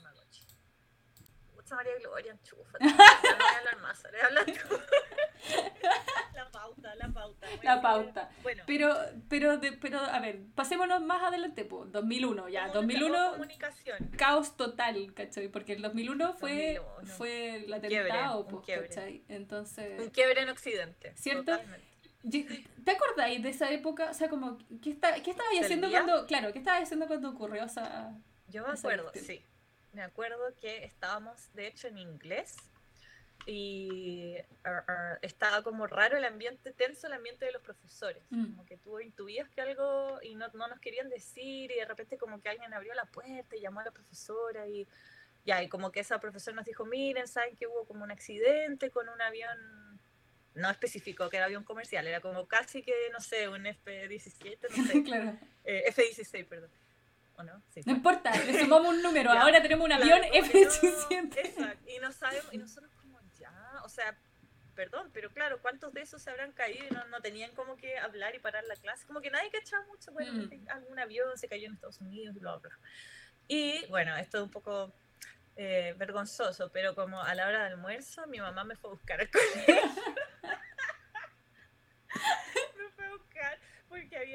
[1.71, 2.77] Mucha María Gloria, enchufa.
[2.79, 4.51] No voy a hablar más, ahora habla tú.
[6.36, 7.47] La pauta, la pauta.
[7.47, 7.81] Muy La bien.
[7.81, 8.29] pauta.
[8.43, 8.95] Bueno, Pero,
[9.29, 14.12] pero, de, pero, a ver, pasémonos más adelante, pues, 2001, ya, comunica- 2001, comunicación.
[14.17, 15.47] caos total, ¿cachai?
[15.49, 17.13] Porque el 2001 fue, 2001.
[17.17, 18.88] fue el quiebre, atentado, un pues, quiebre.
[18.89, 19.23] ¿cachai?
[19.29, 21.13] Entonces, Un quiebre en Occidente.
[21.15, 21.51] ¿Cierto?
[21.51, 21.88] Totalmente.
[22.86, 24.10] ¿te acordáis de esa época?
[24.12, 26.03] O sea, como, ¿qué, está, qué estabas ¿Del haciendo día?
[26.03, 28.15] cuando, claro, qué estabas haciendo cuando ocurrió esa...
[28.47, 29.43] Yo me acuerdo, sí.
[29.93, 32.56] Me acuerdo que estábamos, de hecho, en inglés
[33.45, 38.23] y ar- ar, estaba como raro el ambiente, tenso el ambiente de los profesores.
[38.30, 38.51] Mm.
[38.51, 42.17] Como que tú intuías que algo y no, no nos querían decir y de repente
[42.17, 44.88] como que alguien abrió la puerta y llamó a la profesora y
[45.43, 48.91] ya, y como que esa profesora nos dijo, miren, saben que hubo como un accidente
[48.91, 49.99] con un avión,
[50.54, 54.86] no específico que era avión comercial, era como casi que, no sé, un F-17, no
[54.86, 55.36] sé, claro.
[55.63, 56.69] eh, F-16, perdón.
[57.36, 57.62] ¿O no?
[57.70, 57.94] Sí, No fue.
[57.94, 61.38] importa, le sumamos un número, Ya, ahora tenemos un Claro, avión no- F-17.
[61.39, 63.52] Exacto, y no sabemos, y nosotros como ya,
[63.84, 64.17] o sea,
[64.76, 67.98] perdón, pero claro, ¿cuántos de esos se habrán caído y no, no tenían como que
[67.98, 69.06] hablar y parar la clase?
[69.08, 70.67] Como que nadie cachaba mucho, bueno, Mm.
[70.70, 72.78] algún avión se cayó en Estados Unidos, bla, bla.
[73.48, 74.94] Y bueno, esto es un poco
[75.58, 79.20] eh, vergonzoso, pero como a la hora del almuerzo, mi mamá me fue a buscar
[79.20, 79.76] al colegio.
[82.78, 83.60] me fue a buscar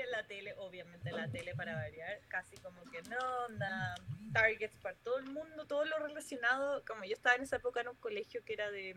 [0.00, 3.94] en la tele, obviamente la tele para variar, casi como que no, onda,
[4.32, 7.88] targets para todo el mundo, todo lo relacionado, como yo estaba en esa época en
[7.88, 8.96] un colegio que era de,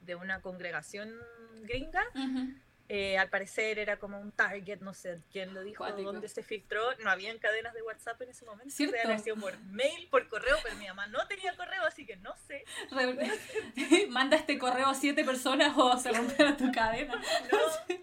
[0.00, 1.12] de una congregación
[1.62, 2.04] gringa.
[2.88, 6.12] Eh, al parecer era como un target, no sé quién lo dijo, Cuático.
[6.12, 8.96] dónde se filtró, no habían cadenas de WhatsApp en ese momento, ¿Cierto?
[9.04, 12.36] haber sido por mail, por correo, pero mi mamá no tenía correo, así que no
[12.46, 17.14] sé, Re- Manda este correo a siete personas o se rompieron tu cadena.
[17.52, 17.58] no,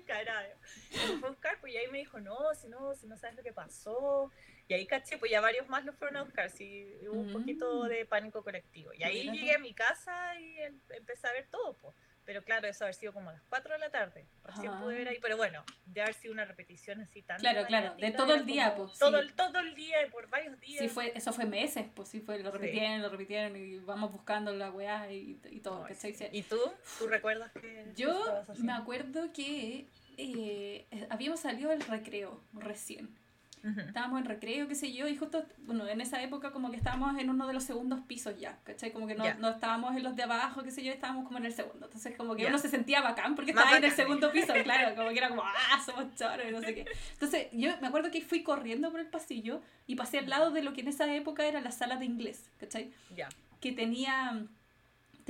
[0.05, 0.49] carajo.
[1.19, 3.43] Fue a buscar, pues y ahí me dijo, no, si no, si no sabes lo
[3.43, 4.31] que pasó.
[4.67, 7.33] Y ahí caché, pues ya varios más lo fueron a buscar, sí, hubo un Mm.
[7.33, 8.91] poquito de pánico colectivo.
[8.93, 11.95] Y ahí llegué a mi casa y em- empecé a ver todo, pues.
[12.25, 14.27] Pero claro, eso haber sido como a las 4 de la tarde.
[14.43, 17.39] Recién pude ver ahí, pero bueno, de haber sido una repetición así tan.
[17.39, 19.27] Claro, claro, de todo el día, pues, Todo, sí.
[19.27, 20.79] el, todo el día y por varios días.
[20.79, 22.57] Sí, fue, eso fue meses, pues sí, fue, lo Sí.
[22.57, 26.13] repitieron, lo repitieron y vamos buscando la weá y, y todo, Ay, ¿cachai?
[26.13, 26.25] sí.
[26.31, 26.59] ¿Y tú?
[26.99, 33.17] ¿Tú recuerdas que Yo me acuerdo que eh, habíamos salido del recreo recién.
[33.63, 37.17] Estábamos en recreo, qué sé yo, y justo, bueno, en esa época como que estábamos
[37.19, 38.91] en uno de los segundos pisos ya, ¿cachai?
[38.91, 41.45] Como que no, no estábamos en los de abajo, qué sé yo, estábamos como en
[41.45, 41.85] el segundo.
[41.85, 42.49] Entonces como que Ya.
[42.49, 44.05] uno se sentía bacán porque Más estaba en el bacán.
[44.05, 46.85] segundo piso, claro, como que era como, ah, somos choros y no sé qué.
[47.13, 50.63] Entonces yo me acuerdo que fui corriendo por el pasillo y pasé al lado de
[50.63, 52.91] lo que en esa época era la sala de inglés, ¿cachai?
[53.15, 53.29] Ya.
[53.59, 54.43] que tenía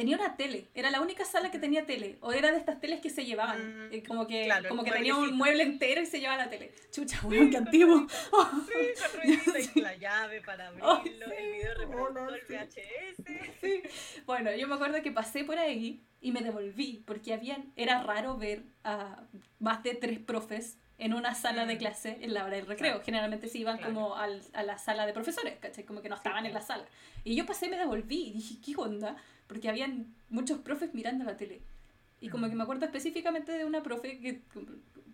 [0.01, 3.01] tenía una tele, era la única sala que tenía tele, o era de estas teles
[3.01, 3.59] que se llevaban,
[3.89, 6.43] Mm, eh, como que, claro, el como que tenía un mueble entero y se llevaba
[6.45, 6.71] la tele.
[6.91, 8.07] Chucha, weón, qué antiguo.
[8.09, 8.65] Sí, con
[9.53, 11.51] ruedita y la llave para abrirlo, Ay, el sí.
[11.53, 13.59] video reproductor, Oh, no, VHS.
[13.61, 13.83] Sí.
[14.25, 18.37] Bueno, yo me acuerdo que pasé por ahí y me devolví, porque habían, era raro
[18.37, 19.23] ver a
[19.59, 21.77] más de tres profes en una sala de Mm.
[21.79, 22.91] clase en la hora del recreo.
[22.93, 23.05] Claro.
[23.05, 23.93] Generalmente se iban Claro.
[23.93, 25.83] como al- a la sala de profesores, ¿cachai?
[25.83, 26.85] Como que no estaban en la sala.
[27.23, 29.15] Y yo pasé, me devolví y dije, ¿qué onda?
[29.51, 31.59] Porque habían muchos profes mirando la tele.
[32.21, 34.39] Y como que me acuerdo específicamente de una profe que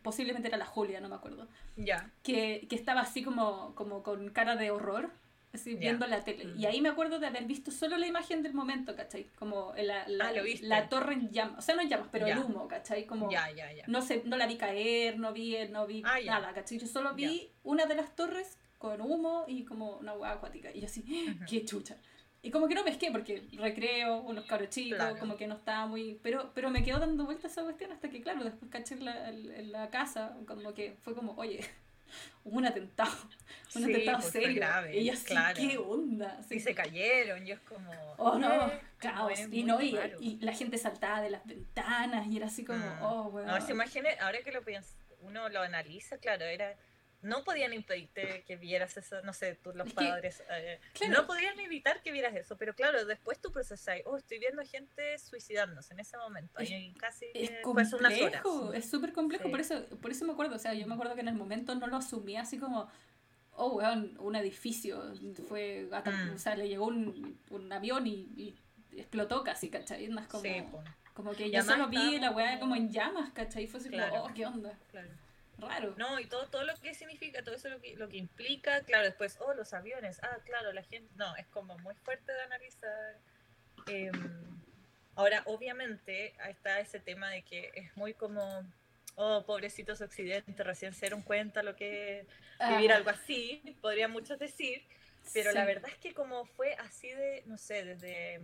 [0.04, 2.12] posiblemente era la Julia, no me acuerdo, Ya.
[2.21, 5.10] que, que estaba así como, como con cara de horror,
[5.54, 5.80] así Ya.
[5.80, 6.45] viendo la tele.
[6.45, 6.60] Mm.
[6.60, 9.26] Y ahí me acuerdo de haber visto solo la imagen del momento, ¿cachai?
[9.39, 10.67] Como la, la, Ah, lo viste.
[10.67, 12.39] la torre en llamas, o sea, no en llamas, pero el Ya.
[12.45, 13.08] humo, ¿cachai?
[13.08, 13.28] Como
[13.88, 16.78] no sé, no la vi caer, no vi, no vi Ah, nada, ¿cachai?
[16.78, 20.69] Yo solo vi una de las torres con humo y como una hueá acuática.
[20.71, 21.45] Y yo así, Ujú.
[21.50, 21.95] qué chucha.
[22.48, 25.18] Y como que no pesqué, porque recreo, unos cabros chicos, Claro.
[25.20, 26.18] como que no estaba muy...
[26.24, 29.30] Pero, pero me quedó dando vueltas esa cuestión hasta que, claro, después caché en la,
[29.30, 31.60] en- la casa, como que fue como, oye,
[32.46, 33.12] hubo un atentado,
[33.76, 34.56] un Sí, atentado pues, serio.
[34.56, 35.58] grave, y así, claro.
[35.60, 36.40] ¿qué onda?
[36.50, 37.92] Y se cayeron, y es como.
[38.18, 39.24] Oh no, eh, caos.
[39.34, 43.02] bueno, Y, no, y, la gente saltaba de las ventanas y era así como, Mm.
[43.04, 43.48] oh, weón.
[43.48, 46.76] No, se imagine, ahora que lo pienso, uno lo analiza, claro, era.
[47.28, 52.02] No podían impedirte que vieras eso, no sé, tú, los padres, eh, no podían evitar
[52.02, 56.18] que vieras eso, pero claro, después tú procesas, oh, estoy viendo gente suicidándose en ese
[56.18, 60.60] momento, y casi es complejo, es súper complejo, por, eso, por eso me acuerdo, o
[60.60, 62.90] sea, yo me acuerdo que en el momento no lo asumía así como,
[63.52, 65.13] oh, weón, un edificio,
[65.48, 66.36] fue, mm.
[66.36, 68.56] o sea, le llegó un, un avión y,
[68.94, 70.06] explotó casi, ¿cachai?
[70.06, 73.66] Es como, como que yo solo vi la weá como en llamas, ¿cachai?
[73.66, 74.76] Y fue así como, oh, ¿qué onda?
[74.90, 75.10] Claro
[75.60, 75.93] raro.
[75.98, 79.06] No, y todo, todo lo que significa, todo eso lo que, lo que implica, claro,
[79.06, 83.17] después, oh, los aviones, ah, claro, la gente, no, es como muy fuerte de analizar.
[83.88, 84.12] Em,
[85.15, 88.63] ahora, obviamente, está ese tema de que es muy como,
[89.15, 94.39] oh, pobrecitos occidentes, recién se dieron cuenta lo que es vivir algo así, podrían muchos
[94.39, 94.84] decir,
[95.34, 98.41] pero la verdad es que como fue así de, no sé, desde,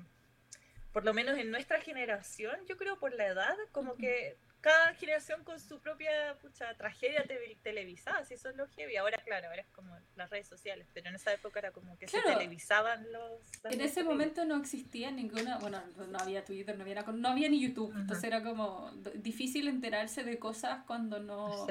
[0.91, 5.43] por lo menos en nuestra generación, yo creo por la edad, como que cada generación
[5.43, 7.25] con su propia pucha, tragedia
[7.61, 8.95] televisada, si eso es lo heavy.
[8.95, 12.07] Ahora, claro, ahora es como las redes sociales, pero en esa época era como que
[12.07, 13.41] se televisaban los...
[13.65, 17.59] En ese momento no existía ninguna, bueno, no había Twitter, no había, no había ni
[17.59, 21.67] YouTube, entonces era como difícil enterarse de cosas cuando no,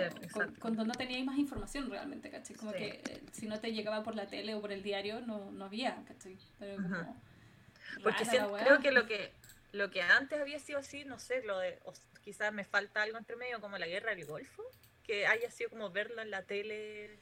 [0.60, 2.56] cuando no teníais más información realmente, ¿cachai?
[2.56, 5.50] Como que eh, si no te llegaba por la tele o por el diario, no,
[5.50, 6.36] no había, ¿cachai?
[6.58, 7.22] Pero como...
[8.02, 9.32] Porque creo que lo que
[9.72, 11.78] lo que antes había sido así, no sé, lo de,
[12.22, 14.62] quizás me falta algo entre medio como la guerra del Golfo,
[15.02, 17.18] que haya sido como verlo en la tele.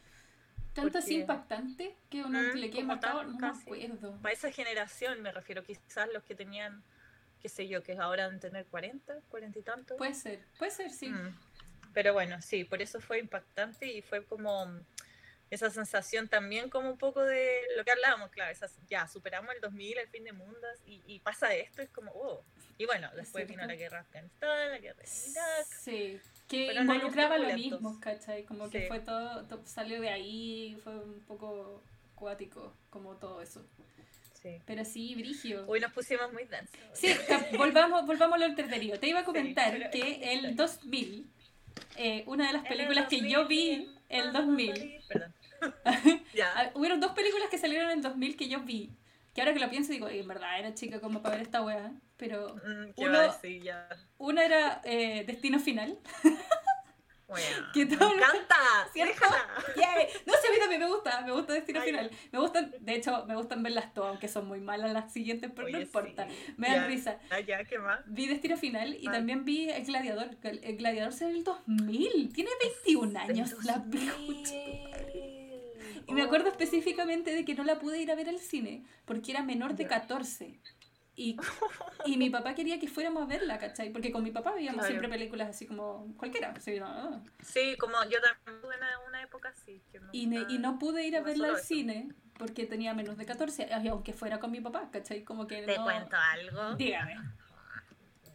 [0.75, 4.19] Tanto así impactante que uno mm, le quede marcado, no me acuerdo.
[4.21, 6.83] Para esa generación me refiero, quizás los que tenían,
[7.41, 9.97] qué sé yo, que ahora deben tener 40, 40 y tanto.
[9.97, 11.09] Puede ser, puede ser, sí.
[11.09, 11.37] Mm.
[11.93, 14.67] Pero bueno, sí, por eso fue impactante y fue como
[15.51, 18.57] esa sensación también como un poco de lo que hablábamos, claro,
[18.89, 22.45] ya superamos el 2000, el fin de mundos, y, y pasa esto, es como, oh.
[22.79, 25.67] Y bueno, después vino la guerra Afganistán, la guerra de Irak.
[25.67, 28.45] Sí, que involucraba lo mismo, ¿cachai?
[28.45, 31.83] Como que fue todo, salió de ahí, fue un poco
[32.15, 33.67] cuático, como todo eso.
[34.41, 34.63] Sí.
[34.65, 35.67] Pero sí, Brigio.
[35.67, 36.81] Hoy nos pusimos muy densos.
[36.95, 37.09] Sí,
[37.59, 38.99] volvamos, volvamos al tercerio.
[38.99, 41.31] Te iba a comentar que el 2000,
[41.97, 45.35] eh, una de las películas que yo vi el 2000, perdón.
[46.55, 48.97] Ah, hubieron dos películas que salieron en 2000 que yo vi.
[49.35, 51.93] Que ahora que lo pienso digo, en verdad era chica como para ver esta wea.
[52.17, 52.93] Pero mm,
[54.19, 55.99] una era eh, Destino Final.
[57.75, 58.57] que me encanta,
[58.93, 59.27] ¿cierto?
[60.27, 62.11] No sé, a mí también me gusta, me gusta Destino Final.
[62.33, 65.69] Me gustan, de hecho, me gustan verlas todas, aunque son muy malas las siguientes, pero
[65.69, 66.27] no importa.
[66.57, 67.19] Me dan risa.
[67.31, 68.01] Ah, ya, ¿qué más?
[68.07, 70.37] Vi Destino Final y también vi El Gladiador.
[70.43, 72.51] El Gladiador es del 2000, tiene
[72.85, 73.85] 21 años la
[76.07, 79.33] y me acuerdo específicamente de que no la pude ir a ver al cine porque
[79.33, 80.61] era menor de 14.
[81.17, 81.37] Y,
[82.07, 83.91] y mi papá quería que fuéramos a verla, ¿cachai?
[83.91, 86.55] Porque con mi papá veíamos siempre películas así como cualquiera.
[86.61, 89.83] Sí, como yo también tuve una, una época así.
[90.13, 94.15] y, y no pude ir a verla al cine porque tenía menos de 14, aunque
[94.15, 95.25] fuera con mi papá, ¿cachai?
[95.25, 96.75] Como que ¿Te cuento algo?
[96.77, 97.15] Dígame.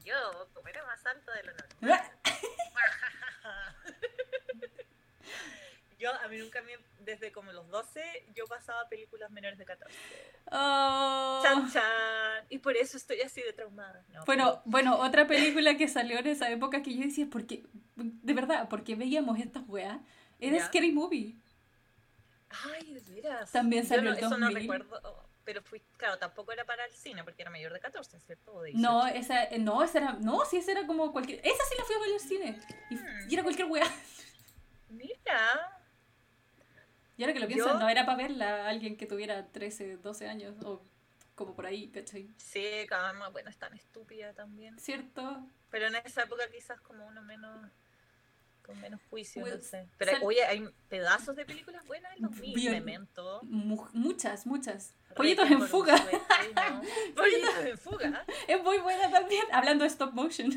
[0.04, 0.14] Yo,
[0.54, 2.12] como era más alto de lo normal.
[5.98, 6.74] yo, a mí nunca me
[7.06, 8.02] desde como los 12
[8.36, 9.96] yo pasaba películas menores de 14.
[10.52, 11.40] Oh.
[11.44, 12.46] Chan, chan.
[12.50, 14.04] Y por eso estoy así de traumada.
[14.26, 17.64] bueno, bueno, otra película que salió en esa época que yo decía, porque,
[17.96, 20.00] de verdad, porque veíamos estas weas,
[20.40, 21.36] era Scary Movie.
[22.50, 23.52] Ay, de veras.
[23.52, 24.26] También salió el 2000.
[24.26, 27.80] Eso no recuerdo, pero fui, claro, tampoco era para el cine, porque era mayor de
[27.80, 28.64] 14, ¿cierto?
[28.74, 31.96] no, esa, no, esa era, no, sí, esa era como cualquier, esa sí la fui
[31.96, 33.86] a ver al cine, y, y era cualquier wea.
[34.90, 35.80] Mira,
[37.18, 40.28] y ahora que lo pienso, no era para verla a alguien que tuviera 13, 12
[40.28, 40.84] años o
[41.36, 42.30] como por ahí, ¿cachai?
[42.38, 44.80] Sí, más, bueno, es tan estúpida también.
[44.80, 45.46] ¿Cierto?
[45.70, 47.70] Pero en esa época quizás como uno menos
[48.66, 49.88] con menos juicio, no sé.
[49.98, 53.42] Pero oye, hay pedazos de películas buenas en 2000, Memento.
[53.44, 54.96] muchas, muchas.
[55.16, 55.96] Pollitos en fuga.
[57.16, 58.26] Pollitos en fuga.
[58.48, 60.50] Es muy buena también, hablando de stop motion.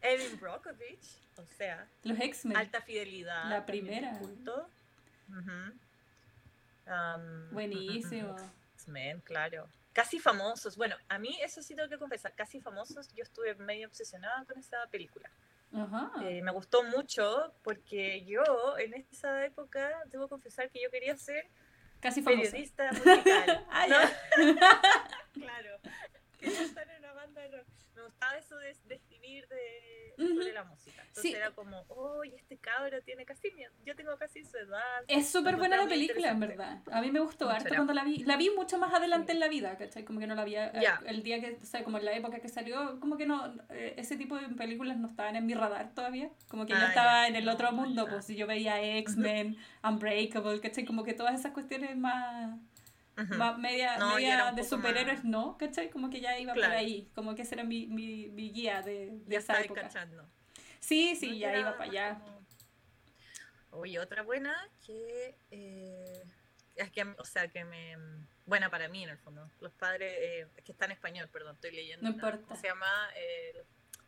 [0.00, 1.88] Evan Brockovich, o sea.
[2.02, 2.56] Los X-Men.
[2.56, 3.48] Alta fidelidad.
[3.48, 4.18] La primera.
[4.18, 4.68] Culto.
[7.50, 8.36] Buenísimo.
[8.86, 9.66] Men, claro.
[9.92, 10.76] Casi famosos.
[10.76, 12.34] Bueno, a mí eso sí tengo que confesar.
[12.34, 13.08] Casi famosos.
[13.14, 15.30] Yo estuve medio obsesionada con esa película.
[16.22, 21.48] Eh, me gustó mucho porque yo en esa época debo confesar que yo quería ser
[22.00, 23.66] Casi periodista musical.
[23.70, 24.10] ah,
[25.32, 25.80] claro.
[26.38, 27.66] Quería estar en una banda de rock.
[27.94, 31.02] Me gustaba eso de, escribir de, sobre la música.
[31.06, 33.52] Entonces era como, oh, este cabro tiene casi,
[33.84, 35.04] yo tengo casi su edad.
[35.08, 36.82] Es súper buena la película, en verdad.
[36.90, 38.24] A mí me gustó harto cuando la vi.
[38.24, 40.04] La vi mucho más adelante en la vida, ¿cachai?
[40.04, 40.72] Como que no la vi eh,
[41.06, 43.94] el día que, o sea, como en la época que salió, como que no, eh,
[43.96, 46.30] ese tipo de películas no estaban en mi radar todavía.
[46.48, 50.60] Como que yo ah, estaba en el otro mundo, pues si yo veía X-Men, Unbreakable,
[50.60, 50.84] ¿cachai?
[50.84, 52.58] Como que todas esas cuestiones más...
[53.16, 55.88] Más media, media de superhéroes no, ¿cachai?
[55.90, 59.10] Como que ya iba por ahí, como que ese era mi, mi, mi guía de,
[59.24, 59.82] de esa época.
[59.82, 60.28] Cachando.
[60.80, 62.20] Sí, sí, ya iba para allá.
[63.70, 64.54] Oye, otra buena
[64.86, 66.22] que eh,
[66.76, 67.96] es que, o sea, que me
[68.46, 69.48] buena para mí en el fondo.
[69.60, 72.04] Los padres, eh, que está en español, perdón, estoy leyendo.
[72.04, 72.56] No importa.
[72.56, 73.64] Se llama eh,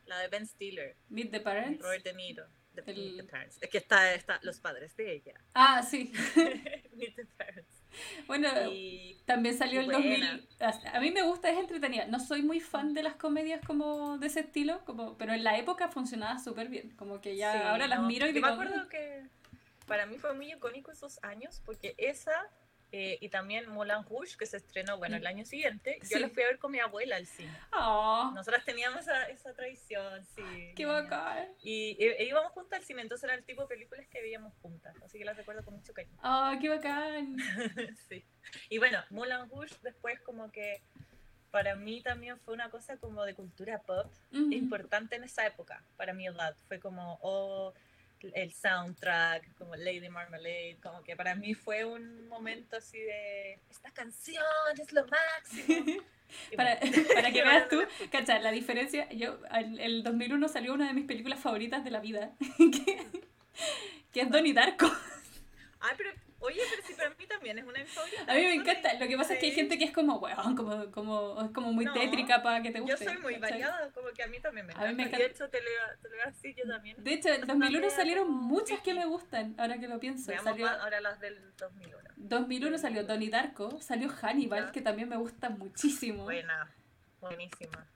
[0.07, 0.97] la de Ben Stiller.
[1.09, 1.83] Meet the Parents.
[1.83, 2.47] Robert De Niro.
[2.75, 3.57] The, Parents.
[3.63, 5.41] Es que está, está los padres de ella.
[5.55, 6.13] Ah, sí.
[6.93, 7.76] Meet the Parents.
[8.27, 8.49] Bueno,
[9.25, 10.49] también salió el 2000.
[10.93, 12.07] A mí me gusta, es entretenida.
[12.07, 15.57] No soy muy fan de las comedias como de ese estilo, como, pero en la
[15.59, 16.91] época funcionaba súper bien.
[16.97, 18.47] Como que ya ahora las miro y digo.
[18.47, 19.25] me acuerdo que
[19.87, 22.49] para mí fue muy icónico esos años porque esa
[22.93, 26.43] eh, y también Moulin Rouge, que se estrenó, bueno, el año siguiente, yo la fui
[26.45, 27.53] a ver con mi abuela al cine.
[27.73, 28.31] Oh.
[28.35, 30.73] Nosotras teníamos esa, esa tradición, sí.
[30.77, 31.49] Qué bacán.
[31.63, 34.95] Y, e, íbamos juntas al cine, entonces era el tipo de películas que veíamos juntas,
[35.05, 36.17] así que las recuerdo con mucho cariño.
[36.23, 37.37] ¡Oh, qué bacán!
[38.09, 38.25] sí.
[38.69, 40.83] Y bueno, Moulin Rouge después como que
[41.51, 46.13] para mí también fue una cosa como de cultura pop importante en esa época, para
[46.13, 46.55] mi edad.
[46.69, 47.73] Fue como, oh,
[48.35, 53.91] el soundtrack, como Lady Marmalade, como que para mí fue un momento así de, esta
[53.91, 54.45] canción
[54.81, 56.03] es lo máximo.
[56.57, 56.79] para,
[57.15, 58.43] para, que veas tú, ¿cachai?
[58.43, 62.33] La diferencia, yo, el, el 2001 salió una de mis películas favoritas de la vida,
[62.59, 63.07] que,
[64.13, 64.91] que es Donnie Darko.
[65.81, 66.11] Ay, pero
[66.47, 67.87] Oye, pero si para mí también es una de
[68.29, 68.95] A mí me encanta.
[68.95, 71.73] Lo que pasa es que hay gente que es como, weón, como, como, es como
[71.73, 73.05] muy tétrica para que te guste.
[73.05, 74.89] Yo soy muy variada, como que a mí también me encanta.
[74.89, 75.19] A mí me encanta.
[75.19, 75.69] De hecho, te lo,
[76.01, 77.03] te lo voy a decir yo también.
[77.03, 80.33] De hecho, en 2001 salieron muchas que me gustan, ahora que lo pienso.
[80.43, 81.99] Salió, ahora las del 2001.
[82.17, 86.25] 2001 salió Donnie Darko, salió Hannibal, que también me gusta muchísimo.
[86.25, 86.73] Buena,
[87.21, 87.87] buenísima.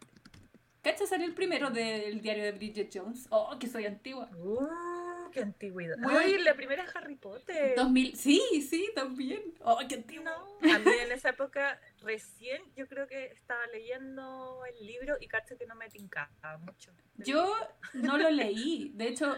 [0.83, 3.27] ¿Cacha salió el primero del diario de Bridget Jones?
[3.31, 4.29] Oh, que soy antigua.
[4.35, 5.00] Uh
[5.31, 5.97] qué antigüedad.
[5.99, 7.75] Uy, la primera es Harry Potter.
[7.77, 9.41] 2000, sí, sí, también.
[9.61, 10.29] Oh, qué antiguo.
[10.29, 15.57] a mí en esa época recién yo creo que estaba leyendo el libro y cacho
[15.57, 16.93] que no me tincaba mucho.
[17.17, 17.55] Yo
[17.95, 19.37] no lo leí, de hecho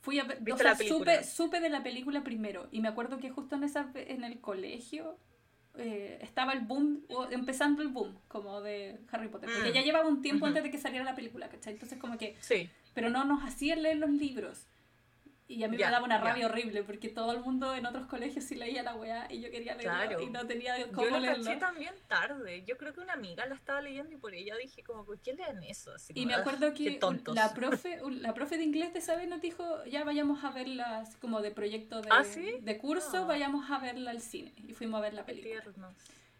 [0.00, 3.56] fui a o sea, supe, supe de la película primero y me acuerdo que justo
[3.56, 5.18] en esa en el colegio
[5.76, 9.74] eh, estaba el boom, empezando el boom como de Harry Potter, porque mm.
[9.74, 11.72] ya llevaba un tiempo antes de que saliera la película, ¿cachai?
[11.72, 12.36] Entonces como que...
[12.40, 12.70] Sí.
[12.94, 14.68] Pero no nos hacían leer los libros.
[15.46, 18.44] Y a mí me daba una rabia horrible porque todo el mundo en otros colegios
[18.44, 21.52] sí leía la weá y yo quería leerlo y no tenía cómo yo leerlo.
[21.52, 22.64] Yo también tarde.
[22.66, 25.34] Yo creo que una amiga la estaba leyendo y por ella dije como, ¿por qué
[25.34, 25.92] leen eso?
[25.92, 26.98] Así y me acuerdo que
[27.34, 31.04] la profe, la profe de inglés de esa vez nos dijo, ya vayamos a verla
[31.20, 33.26] como de proyecto de, ¿Ah, de curso, ah.
[33.26, 34.54] vayamos a verla al cine.
[34.66, 35.62] Y fuimos a ver la película.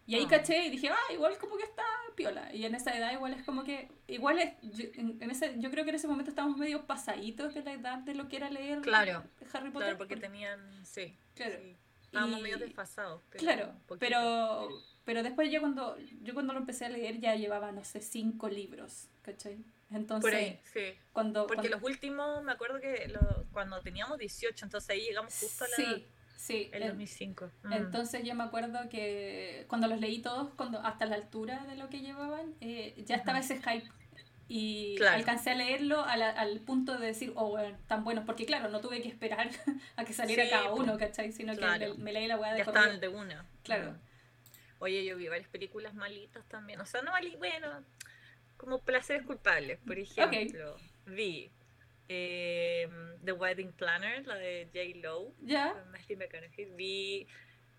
[0.07, 0.29] Y ahí ah.
[0.29, 1.83] caché y dije, ah, igual como que está
[2.15, 2.53] piola.
[2.53, 5.83] Y en esa edad igual es como que, igual es, yo, en, ese, yo creo
[5.83, 8.81] que en ese momento estábamos medio pasaditos de la edad de lo que era leer
[8.81, 9.87] claro, Harry Potter.
[9.87, 11.17] Claro, porque tenían, sí.
[11.33, 11.55] Claro.
[12.03, 13.21] Estábamos medio desfasados.
[13.31, 14.69] claro, pero,
[15.03, 18.47] pero después yo cuando, yo cuando lo empecé a leer ya llevaba, no sé, cinco
[18.47, 19.57] libros, ¿cachai?
[19.91, 20.97] Entonces, Por ahí, sí.
[21.13, 23.11] Cuando, porque los últimos, me acuerdo que
[23.51, 25.75] cuando teníamos 18, entonces ahí llegamos justo a la...
[25.75, 26.69] Sí Sí.
[26.73, 27.49] El 2005.
[27.63, 27.73] Mm.
[27.73, 31.89] Entonces yo me acuerdo que cuando los leí todos, cuando hasta la altura de lo
[31.89, 33.89] que llevaban, eh, ya estaba ese hype.
[34.47, 38.25] Y alcancé a leerlo al, al, punto de decir, oh, bueno, tan buenos.
[38.25, 39.49] Porque claro, no tuve que esperar
[39.95, 41.31] a que saliera cada uno, ¿cachai?
[41.31, 43.45] Sino que me, leí la weá de Ya estaban de una.
[43.63, 43.95] Claro.
[44.77, 46.79] Oye, yo vi varias películas malitas también.
[46.79, 47.83] O sea, no malitas, bueno,
[48.57, 49.79] como placeres culpables.
[49.79, 51.49] Por ejemplo, vi
[52.07, 52.87] eh,
[53.23, 54.99] The Wedding Planner, la de J.
[55.01, 55.33] Lowe.
[55.41, 55.73] Ya.
[56.75, 57.27] Vi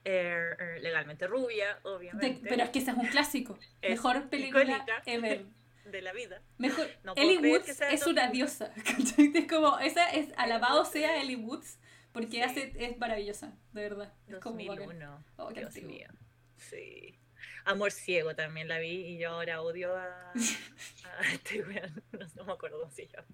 [0.04, 2.48] er, er, Legalmente Rubia, obviamente.
[2.48, 3.58] pero es que ese es un clásico.
[3.82, 5.44] Mejor película ever.
[5.86, 6.42] De la vida.
[6.58, 6.88] Mejor.
[7.14, 8.72] Ellie Woods es una diosa.
[9.34, 11.78] es como, esa es, alabado sea Ellie Woods,
[12.10, 14.12] porque hace, es maravillosa, de verdad.
[14.26, 15.24] Es 2001.
[15.36, 16.08] Como, oh, Dios mío.
[16.56, 17.20] Sí.
[17.66, 20.32] Amor Ciego también la vi y yo ahora odio a,
[21.32, 22.02] este weón,
[22.36, 23.26] no, me acuerdo cómo se llama.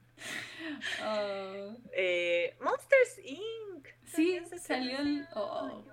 [1.05, 1.77] Oh.
[1.93, 3.89] Eh, Monsters Inc.
[4.07, 5.27] Sí, salió el...
[5.35, 5.85] Oh,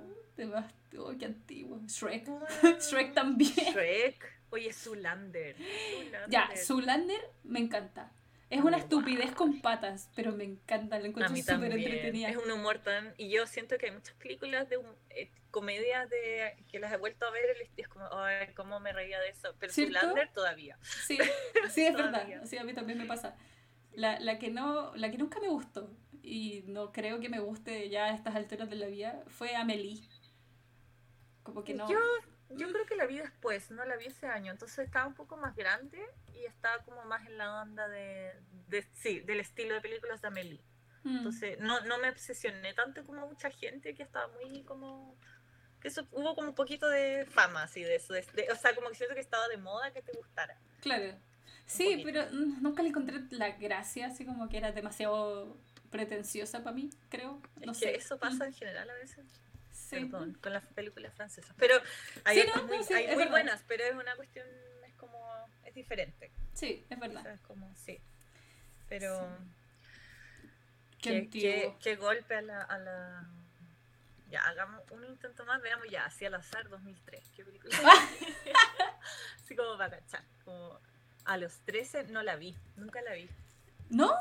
[0.97, 1.82] oh, qué antiguo.
[1.86, 2.30] Shrek.
[2.80, 3.54] Shrek también.
[3.73, 4.39] Shrek.
[4.52, 5.56] Oye, Zulander.
[6.30, 8.12] Ya, Zulander me encanta.
[8.50, 12.30] Es una estupidez con patas, pero me encanta, la encuentro súper entretenida.
[12.30, 13.14] Es un humor tan...
[13.18, 14.80] Y yo siento que hay muchas películas de
[15.12, 18.92] eh, comedias de que las he vuelto a ver y es como, ay, cómo me
[18.92, 19.54] reía de eso.
[19.60, 20.80] Pero Zoolander todavía.
[20.82, 21.20] Sí,
[21.70, 22.26] sí, es verdad.
[22.46, 23.36] Sí, a mí también me pasa.
[23.94, 25.92] La, la, que no, la que nunca me gustó
[26.24, 30.02] y no creo que me guste ya a estas alturas de la vida fue Amelie.
[31.43, 31.89] Como que no.
[31.89, 32.00] Yo,
[32.50, 35.38] yo creo que la vi después, no la vi ese año, entonces estaba un poco
[35.38, 38.34] más grande y estaba como más en la onda de,
[38.68, 40.64] de sí, del estilo de películas de Amelie.
[41.04, 41.18] Mm.
[41.18, 45.16] Entonces no, no me obsesioné tanto como mucha gente que estaba muy como
[45.82, 48.76] que eso hubo como un poquito de fama así de eso, de- de- o sea,
[48.76, 50.58] como que siento que estaba de moda que te gustara.
[50.82, 51.16] Claro.
[51.66, 52.04] Sí, poquito.
[52.06, 55.56] pero nunca le encontré la gracia, así como que era demasiado
[55.89, 57.41] pretenciosa para mí, creo.
[57.66, 57.91] No es sé.
[57.91, 59.26] que eso pasa Mm, en general a veces,
[59.90, 60.06] Sí.
[60.06, 61.56] perdón, con las películas francesas.
[61.58, 61.76] Pero
[62.26, 63.32] hay, Sí, no, muy, no, sí, hay es muy verdad.
[63.32, 64.46] buenas, pero es una cuestión,
[64.86, 65.20] es como,
[65.66, 66.32] es diferente.
[66.54, 67.26] Sí, es verdad.
[67.28, 68.00] es como, sí.
[68.88, 69.28] Pero
[71.02, 73.28] Qué qué- qué golpe a la, a la...
[74.30, 77.32] Ya, hagamos un intento más, veamos ya, así al azar 2003.
[77.36, 77.76] ¿Qué película?
[79.44, 80.24] así como para cachar.
[80.44, 80.80] Como
[81.26, 83.30] a los 13 no la vi, nunca la vi.
[83.90, 84.14] ¿No?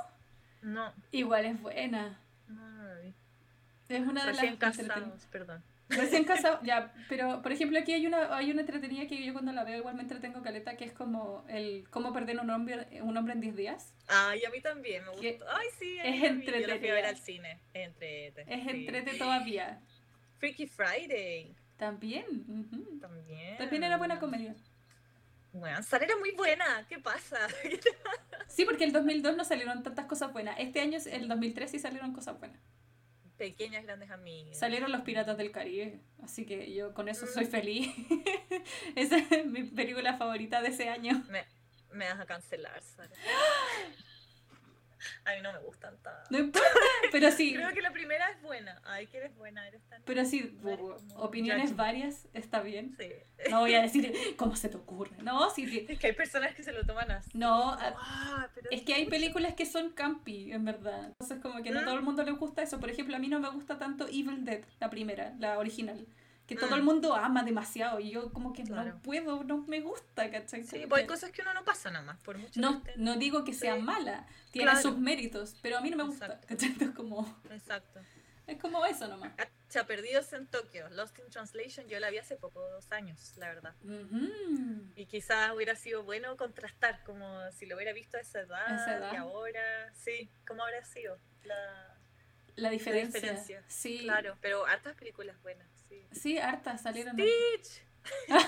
[0.62, 2.18] No, Igual es buena.
[2.46, 3.14] no, no la vi.
[3.88, 5.62] Es una de Recién las casados, perdón.
[5.88, 9.52] Recién casado, ya, pero por ejemplo aquí hay una, hay una entretenida que yo cuando
[9.52, 13.16] la veo igual me entretengo caleta, que es como el cómo perder un hombre, un
[13.16, 13.94] hombre en 10 días.
[14.06, 15.46] Ay, a mí también me Que gustó.
[15.50, 16.60] Ay, sí, es también.
[16.66, 17.08] Yo fui a ver entretenida.
[17.08, 17.60] al cine.
[17.72, 18.42] Es entrete.
[18.46, 18.70] Es sí.
[18.70, 19.80] entrete todavía.
[20.38, 22.26] Freaky Friday También.
[22.46, 22.98] ujú.
[23.00, 23.56] también.
[23.56, 24.54] También era buena comedia.
[25.52, 26.86] Bueno, era muy buena.
[26.88, 27.38] ¿Qué pasa?
[28.48, 30.56] Sí, porque el 2002 no salieron tantas cosas buenas.
[30.58, 32.58] Este año, el 2003, sí salieron cosas buenas.
[33.38, 34.58] Pequeñas grandes amigas.
[34.58, 37.50] Salieron los Piratas del Caribe, así que yo con eso soy Mm.
[37.50, 37.88] feliz.
[38.96, 41.24] Esa es mi película favorita de ese año.
[41.30, 41.44] Me,
[41.92, 43.08] me vas a cancelar, Sara.
[45.24, 46.20] A mí no me gustan tanto.
[46.30, 46.68] No importa,
[47.12, 47.54] pero sí.
[47.54, 48.80] Creo que la primera es buena.
[48.84, 50.02] Ay, que eres buena, eres tan.
[50.04, 50.58] Pero sí,
[51.16, 52.94] opiniones varias, está bien.
[52.98, 53.10] Sí.
[53.50, 55.16] No voy a decir, ¿cómo se te ocurre?
[55.22, 55.86] No, sí, sí.
[55.88, 57.30] Es que hay personas que se lo toman así.
[57.34, 61.06] No, Ah, pero es que hay películas que son campi, en verdad.
[61.06, 61.84] Entonces, como que no Mm.
[61.84, 62.80] todo el mundo le gusta eso.
[62.80, 66.06] Por ejemplo, a mí no me gusta tanto Evil Dead, la primera, la original.
[66.48, 66.74] Que todo Mm.
[66.74, 68.94] el mundo ama demasiado y yo como que Claro.
[68.94, 70.64] no puedo, no me gusta, ¿cachai?
[70.64, 73.16] Sí, pues hay cosas que uno no pasa nada más, por mucho No, que no
[73.16, 73.82] digo que sea Sí.
[73.82, 74.80] mala, tiene Claro.
[74.82, 76.46] sus méritos, pero a mí no me gusta, Exacto.
[76.48, 76.68] ¿cachai?
[76.70, 78.00] Entonces, como, Exacto.
[78.46, 79.34] es como eso nomás.
[79.34, 83.48] Cacha, Perdidos en Tokio, Lost in Translation, yo la vi hace poco, dos años, la
[83.48, 83.74] verdad.
[84.96, 88.96] Y quizás hubiera sido bueno contrastar, como si lo hubiera visto a esa edad, esa
[88.96, 89.12] edad.
[89.12, 91.94] y ahora, sí, ¿cómo habría sido la,
[92.56, 93.20] La la diferencia.
[93.20, 93.62] diferencia?
[93.68, 96.06] Sí, Claro, pero hartas películas buenas, sí.
[96.12, 97.14] sí, hartas salieron.
[97.16, 97.82] Stitch.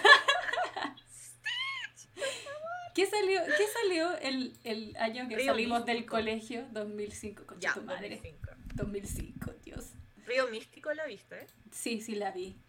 [2.94, 6.10] ¿Qué salió, qué salió el, el año que Río salimos del Místico.
[6.16, 6.66] colegio?
[6.72, 8.08] 2005, concha Ya, tu madre.
[8.16, 8.50] 2005.
[8.74, 9.92] 2005, Dios.
[10.26, 11.46] Río Místico la viste, ¿eh?
[11.70, 12.60] Sí, sí la vi.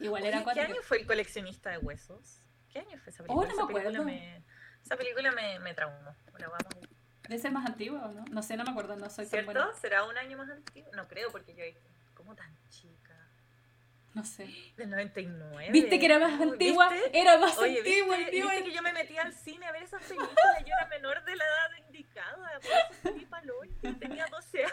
[0.00, 0.62] Igual Oye, era ¿Qué cuatro.
[0.64, 2.40] año fue el coleccionista de huesos?
[2.72, 3.46] ¿Qué año fue esa Oh, película?
[3.46, 4.04] no esa me película acuerdo.
[4.04, 4.42] me,
[4.84, 6.14] esa película me, me traumó.
[6.38, 6.96] La vamos a buscar.
[7.28, 8.24] ¿Debe ser más antigua o no?
[8.30, 9.52] No sé, no me acuerdo, no soy tan ¿Cierto?
[9.52, 9.72] buena.
[9.80, 10.90] ¿Será un año más antiguo?
[10.96, 11.62] No creo, porque yo
[12.14, 12.99] como tan chica.
[14.14, 14.48] No sé.
[14.76, 15.68] Del 99.
[15.70, 16.88] ¿Viste que era más antigua?
[16.90, 17.20] ¿viste?
[17.20, 18.50] Era más Oye, antigua, ¿viste, antigua.
[18.52, 20.34] viste que yo me metía al cine a ver esas películas?
[20.60, 22.60] Yo era menor de la edad indicada.
[22.60, 23.18] Por eso.
[24.00, 24.72] Tenía 12 años.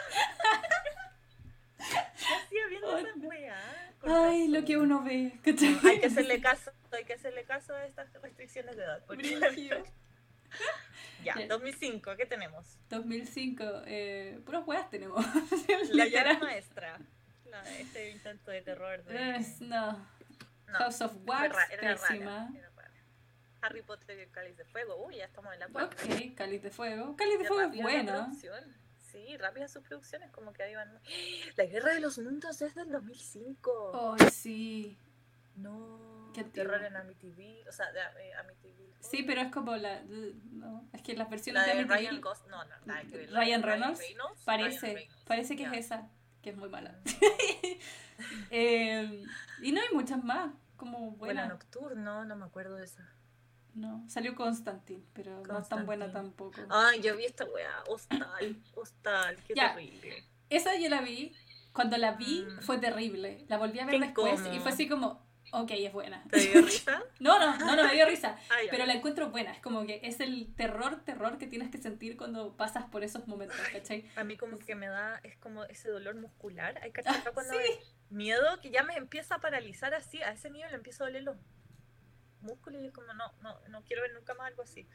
[1.78, 3.64] ¿Qué hacía viendo Ay, esas weas?
[4.02, 4.52] Ay, razón.
[4.52, 5.32] lo que uno ve.
[5.44, 9.04] No, hay que hacerle caso, hay que hacerle caso a estas restricciones de edad.
[9.06, 9.84] porque la verdad-
[11.24, 11.46] Ya, Ya.
[11.46, 12.78] 2005, ¿qué tenemos?
[12.90, 15.24] 2005, eh, puras weas tenemos.
[15.90, 16.98] La llave maestra.
[17.78, 19.36] Este intento de terror de...
[19.36, 19.92] Es- no.
[20.66, 22.50] no, House of Wax, pésima.
[23.60, 25.04] Harry Potter y el Cáliz de Fuego.
[25.04, 25.96] Uy, ya estamos en la cuarta.
[26.04, 27.16] Ok, Cáliz de Fuego.
[27.16, 28.76] Cáliz de Fuego es producción.
[29.10, 31.00] Sí, rápidas sus producciones, como que ahí van.
[31.56, 34.16] La Guerra de los Mundos es del 2005.
[34.20, 34.98] Ay, sí.
[35.56, 36.30] No.
[36.34, 37.68] Qué Terror en Amityville.
[37.68, 38.94] O sea, de eh, Amityville.
[39.00, 40.02] Sí, pero es como la.
[40.02, 42.46] No, es que las versiones La de de Ryan Ghost.
[42.48, 43.30] No, no, nada que ver.
[43.30, 46.08] Ryan Reynolds, Reynolds, parece, Ryan Reynolds, parece que es esa,
[46.42, 46.98] que es muy mala.
[48.50, 49.22] Eh,
[49.62, 51.48] y no hay muchas más, como Buena buena.
[51.48, 53.08] Nocturno, no me acuerdo de esa.
[53.74, 56.60] No, salió Constantine, pero no es tan buena tampoco.
[56.68, 57.70] Ay, yo vi esta weá.
[57.88, 58.60] Hostal.
[58.74, 59.36] Hostal.
[59.46, 59.74] Qué Ya.
[59.74, 60.24] terrible.
[60.50, 61.32] Esa yo la vi,
[61.72, 62.60] cuando la vi Mm.
[62.62, 63.44] fue terrible.
[63.48, 66.22] La volví a ver Qué después y fue así como, ok, es buena.
[66.30, 67.02] ¿Te dio risa?
[67.20, 68.36] No, no, no, no me dio risa.
[68.50, 68.56] Ah.
[68.70, 72.16] Pero la encuentro buena, es como que es el terror, terror que tienes que sentir
[72.16, 74.08] cuando pasas por esos momentos, ¿cachai?
[74.16, 76.78] A mí como que me da, es como ese dolor muscular.
[76.82, 77.58] Hay que Ah, cuando sí.
[77.58, 77.78] hay
[78.10, 81.36] miedo que ya me empieza a paralizar así, a ese nivel empiezo a doler los
[82.40, 84.86] músculos y es como, no, no, no quiero ver nunca más algo así.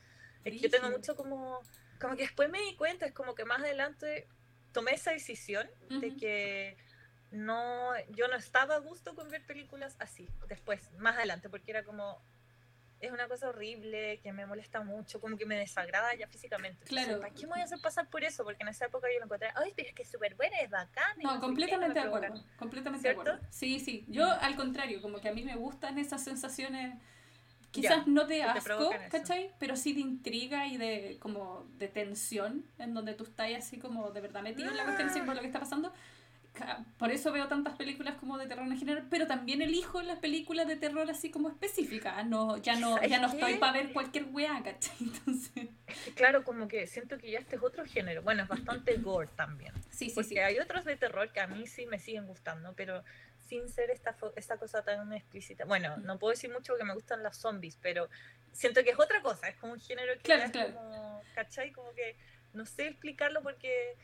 [0.44, 1.62] Es que yo tengo mucho como,
[2.00, 4.28] como que después me di cuenta, es como que más adelante
[4.74, 6.78] tomé esa decisión de que
[7.34, 11.84] no, yo no estaba a gusto con ver películas así, después, más adelante, porque era
[11.84, 12.22] como,
[13.00, 16.86] es una cosa horrible, que me molesta mucho, como que me desagrada ya físicamente.
[16.86, 17.20] Claro.
[17.20, 18.44] ¿Para qué me voy a hacer pasar por eso?
[18.44, 20.70] Porque en esa época yo lo encontré, ay, pero es que es súper buena, es
[20.70, 21.16] bacana.
[21.24, 22.46] No, completamente de acuerdo.
[22.58, 23.40] Completamente de acuerdo.
[23.50, 24.06] Sí, sí.
[24.08, 26.96] Yo, al contrario, como que a mí me gustan esas sensaciones
[27.72, 29.52] quizás no de asco, ¿cachai?
[29.58, 34.12] Pero sí de intriga y de como de tensión, en donde tú estás así como
[34.12, 35.92] de verdad metido en la cuestión por lo que está pasando.
[36.98, 40.68] Por eso veo tantas películas como de terror en general, pero también elijo las películas
[40.68, 42.26] de terror así como específicas.
[42.28, 44.96] No, ya no, ya no estoy para ver cualquier weá, ¿cachai?
[45.00, 45.70] Entonces...
[46.16, 48.22] claro, como que siento que ya este es otro género.
[48.22, 49.74] Bueno, es bastante gore también.
[49.90, 50.38] Sí, sí, porque sí.
[50.38, 53.04] hay otros de terror que a mí sí me siguen gustando, pero
[53.48, 55.66] sin ser esta, esta cosa tan explícita.
[55.66, 58.10] Bueno, no puedo decir mucho porque me gustan las zombies, pero
[58.52, 60.76] siento que es otra cosa, es como un género que claro, es claro.
[60.76, 61.72] como, ¿cachai?
[61.72, 62.16] Como que
[62.54, 63.96] no sé explicarlo porque...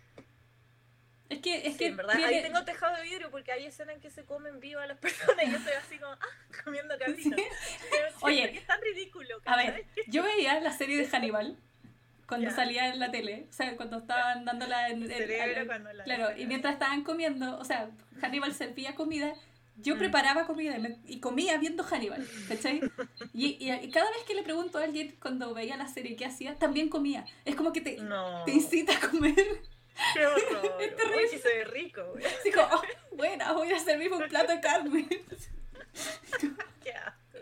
[1.29, 3.95] Es que, es sí, que en verdad, ahí tengo tejado de vidrio porque hay escenas
[3.95, 6.95] en que se comen viva a las personas y yo estoy así como, ah, comiendo.
[7.15, 7.31] Sí.
[8.21, 9.39] Oye, es tan ridículo.
[9.43, 9.67] ¿cachai?
[9.67, 11.57] A ver, yo veía la serie de Hannibal
[12.27, 16.37] cuando salía en la tele, o sea, cuando estaban dándola en, el cuando la Claro,
[16.37, 17.89] y mientras estaban comiendo, o sea,
[18.21, 19.33] Hannibal servía comida,
[19.77, 19.99] yo mm.
[19.99, 20.77] preparaba comida
[21.07, 22.81] y, comía viendo Hannibal, ¿cachai?
[23.33, 26.55] Y, y, cada vez que le pregunto a alguien cuando veía la serie qué hacía,
[26.55, 27.25] también comía.
[27.45, 28.43] Es como que te, no.
[28.45, 29.35] te incita a comer.
[30.13, 30.77] ¡Qué horror!
[30.81, 31.23] Es terrible.
[31.31, 32.25] Uy, se ve rico, güey.
[32.25, 32.81] Así como, oh,
[33.11, 35.07] bueno, voy a servirme un plato de carne.
[36.83, 37.39] ¡Qué asco!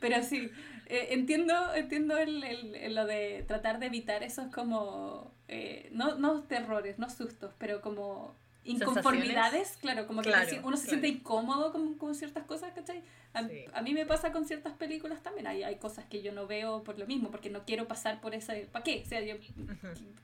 [0.00, 0.50] Pero sí,
[0.86, 6.44] eh, entiendo, entiendo el, el, lo de tratar de evitar esos como, eh, no, no
[6.44, 8.34] terrores, no sustos, pero como
[8.66, 13.02] inconformidades, claro, como que uno se siente incómodo con, con, ciertas cosas, ¿cachai?
[13.32, 13.46] A,
[13.78, 16.82] a, mí me pasa con ciertas películas también, hay, hay cosas que yo no veo
[16.82, 19.02] por lo mismo, porque no quiero pasar por ese, ¿para qué?
[19.04, 19.34] O sea, yo,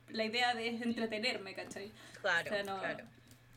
[0.09, 1.93] la idea de es entretenerme, ¿cachai?
[2.21, 3.05] Claro, claro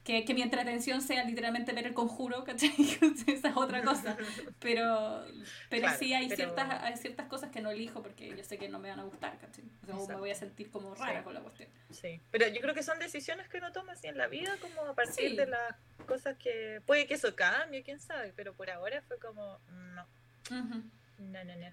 [0.06, 2.70] que, que, mi entretención sea literalmente ver el conjuro, ¿cachai?
[3.28, 4.16] Esa es otra cosa.
[4.60, 5.26] Pero,
[5.68, 8.78] pero sí hay, Ciertas, hay ciertas cosas que no elijo porque yo sé que no
[8.78, 9.66] me van a gustar, ¿cachai?
[9.92, 11.70] O me voy a sentir como rara con la cuestión.
[11.90, 14.82] Sí, pero yo creo que son decisiones que uno toma así en la vida, como
[14.82, 15.76] a partir de las
[16.06, 16.82] cosas que...
[16.86, 20.08] Puede que eso cambie, quién sabe, pero por ahora fue como, no.
[20.52, 21.72] No, no, no.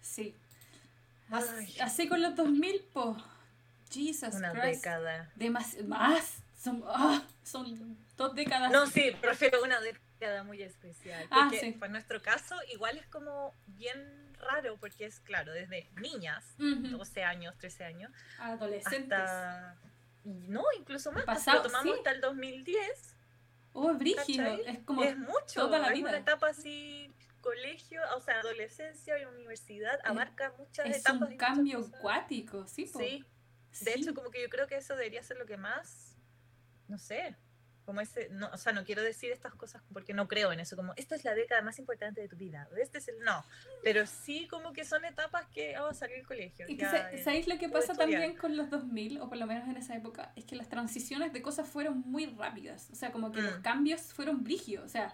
[0.00, 0.34] Sí.
[1.30, 3.16] Así, así, con los 2000, pues...
[3.90, 4.76] Jesus Una Christ.
[4.76, 5.30] década.
[5.36, 8.72] Demas más son, ah, son dos décadas.
[8.72, 11.26] No, sí, prefiero una década muy especial.
[11.30, 11.90] Ah, porque ah, sí.
[11.90, 17.84] nuestro caso igual es como bien raro, porque es claro, desde niñas, 12 años, 13
[17.84, 19.18] años, adolescentes.
[19.18, 19.76] Hasta,
[20.24, 21.24] no, incluso más.
[21.24, 23.16] Pasado, lo tomamos hasta el 2010.
[23.74, 26.08] Oh, es brígido, es como es mucho, toda la vida.
[26.08, 31.28] una etapa así colegio, o sea, adolescencia y universidad abarca muchas es etapas.
[31.28, 32.86] Es un cambio acuático, sí.
[32.86, 33.24] Sí.
[33.80, 36.13] De hecho, como que yo creo que eso debería ser lo que más
[36.88, 37.36] no sé,
[37.84, 40.76] como ese, no, o sea, no quiero decir estas cosas porque no creo en eso,
[40.76, 43.44] como esta es la década más importante de tu vida, este es el, no,
[43.82, 46.66] pero sí como que son etapas que, oh, salir del colegio.
[46.68, 46.86] Y que
[47.22, 50.32] ¿Sabéis lo que pasa también con los 2000, o por lo menos en esa época?
[50.36, 53.62] Es que las transiciones de cosas fueron muy rápidas, o sea, como que los mm.
[53.62, 55.12] cambios fueron brígidos, o sea,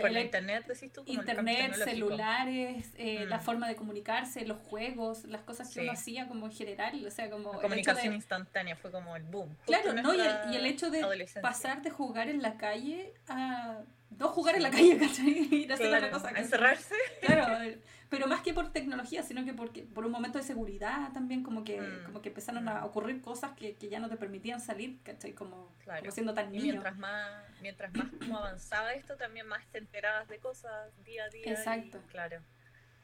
[0.00, 1.02] por la internet, decís tú.
[1.06, 3.42] internet, celulares, eh, la mm.
[3.42, 7.30] forma de comunicarse, los juegos, las cosas que uno hacía como en general, o sea,
[7.30, 7.52] como...
[7.54, 9.56] La comunicación instantánea fue como el boom.
[9.66, 10.14] Claro, ¿no?
[10.14, 11.04] Y el, y el, hecho de
[11.40, 13.82] pasar de jugar en la calle a
[14.18, 15.48] no jugar en la calle, ¿cachai?
[15.50, 16.30] Ir a hacer otra cosa.
[16.30, 16.94] encerrarse.
[17.20, 17.58] Claro,
[18.10, 21.64] pero más que por tecnología, sino que porque, por un momento de seguridad también, como
[21.64, 22.04] que, mm.
[22.06, 25.32] como que empezaron a ocurrir cosas que, que, ya no te permitían salir, ¿cachai?
[25.32, 26.64] Como, como siendo tan niño.
[26.64, 31.24] Y mientras más, mientras más como avanzaba esto, también más te enterabas de cosas día
[31.24, 31.44] a día.
[31.46, 32.00] Exacto.
[32.04, 32.40] Y, claro.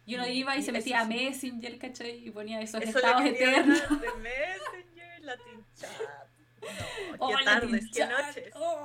[0.07, 2.27] Y uno iba y, se metía a Messenger, ¿cachai?
[2.27, 3.81] Y ponía esos estados eternos.
[4.01, 5.91] De Messenger, Latin Chat.
[7.19, 8.53] No, qué tardes, qué noches.
[8.55, 8.85] Oh.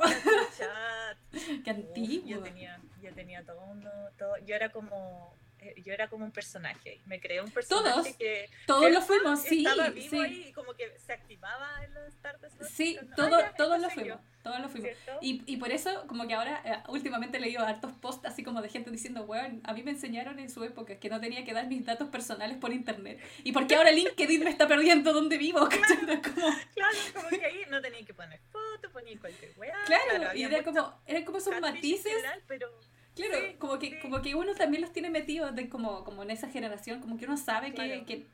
[0.57, 1.17] Chat.
[1.63, 2.25] Qué antiguo.
[2.25, 5.35] yo tenía, yo tenía todo uno, todo, yo era como
[5.81, 9.65] yo era como un personaje, me creé un personaje todos, que todos lo fuimos, sí,
[9.65, 10.19] estaba vivo sí.
[10.19, 12.53] ahí y como que se activaba en las tardes.
[12.69, 14.91] Sí, todo, todos lo fuimos, todos lo fuimos.
[15.21, 18.61] Y, y, por eso como que ahora eh, últimamente he leído hartos posts así como
[18.61, 21.53] de gente diciendo, weón, a mí me enseñaron en su época que no tenía que
[21.53, 23.19] dar mis datos personales por internet.
[23.43, 25.67] ¿Y por qué ahora LinkedIn me está perdiendo donde vivo?
[25.85, 26.47] Claro, como...
[26.73, 29.75] claro, como que ahí no tenía que poner fotos, ponía cualquier weá.
[29.85, 32.13] Claro, y era como, era como esos matices.
[32.47, 32.69] pero
[33.15, 36.49] Claro, como que como que uno también los tiene metidos de como, como en esa
[36.49, 38.27] generación, como que uno sabe que, que,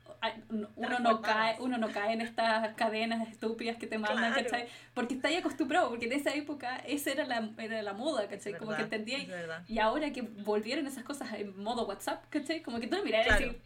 [0.49, 4.67] uno no cae, uno no cae en estas cadenas estúpidas que te mandan, ¿cachai?
[4.95, 8.53] Porque está ahí acostumbrado, porque en esa época esa era la, era la moda, ¿cachai?
[8.57, 9.19] como que entendía
[9.67, 12.61] y, ahora que volvieron esas cosas en modo WhatsApp, ¿cachai?
[12.61, 13.45] Como que tú miras claro.
[13.45, 13.61] y decís,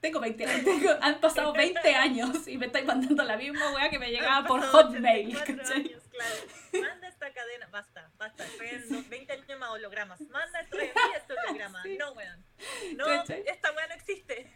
[0.00, 0.66] tengo 20 años,
[1.02, 4.60] han pasado 20 años y me estáis mandando la misma weá que me llegaba por
[4.60, 5.99] Hotmail, ¿cachai?
[6.70, 6.90] Claro.
[7.08, 10.68] esta cadena, basta, basta, estoy 20 años más hologramas, manda mí,
[11.16, 12.44] este holograma, no, weón,
[12.96, 14.50] no, esta weón no existe.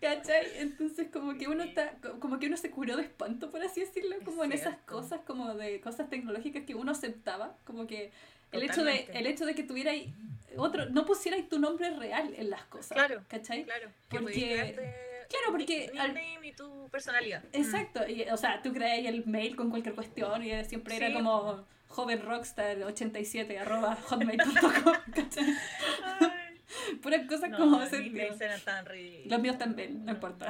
[0.00, 0.58] ¿Cachai?
[0.58, 4.16] Entonces como que uno está, como que uno se curó de espanto, por así decirlo,
[4.24, 8.10] como en esas cosas, como de cosas tecnológicas que uno aceptaba, como que
[8.52, 9.92] el hecho de el hecho de que tuviera
[10.56, 13.64] otro no pusierais tu nombre real en las cosas claro ¿cachai?
[13.64, 13.90] claro.
[14.08, 15.90] Porque claro porque
[16.42, 17.42] y tu personalidad.
[17.44, 17.56] Mm.
[17.56, 21.64] exacto y, o sea tú creas el mail con cualquier cuestión y siempre era como
[21.88, 24.94] joven rockstar 87 arroba hotmail.com
[27.02, 29.30] puras cosas como los míos eran tan ridículos.
[29.30, 30.48] Los míos también no, importa.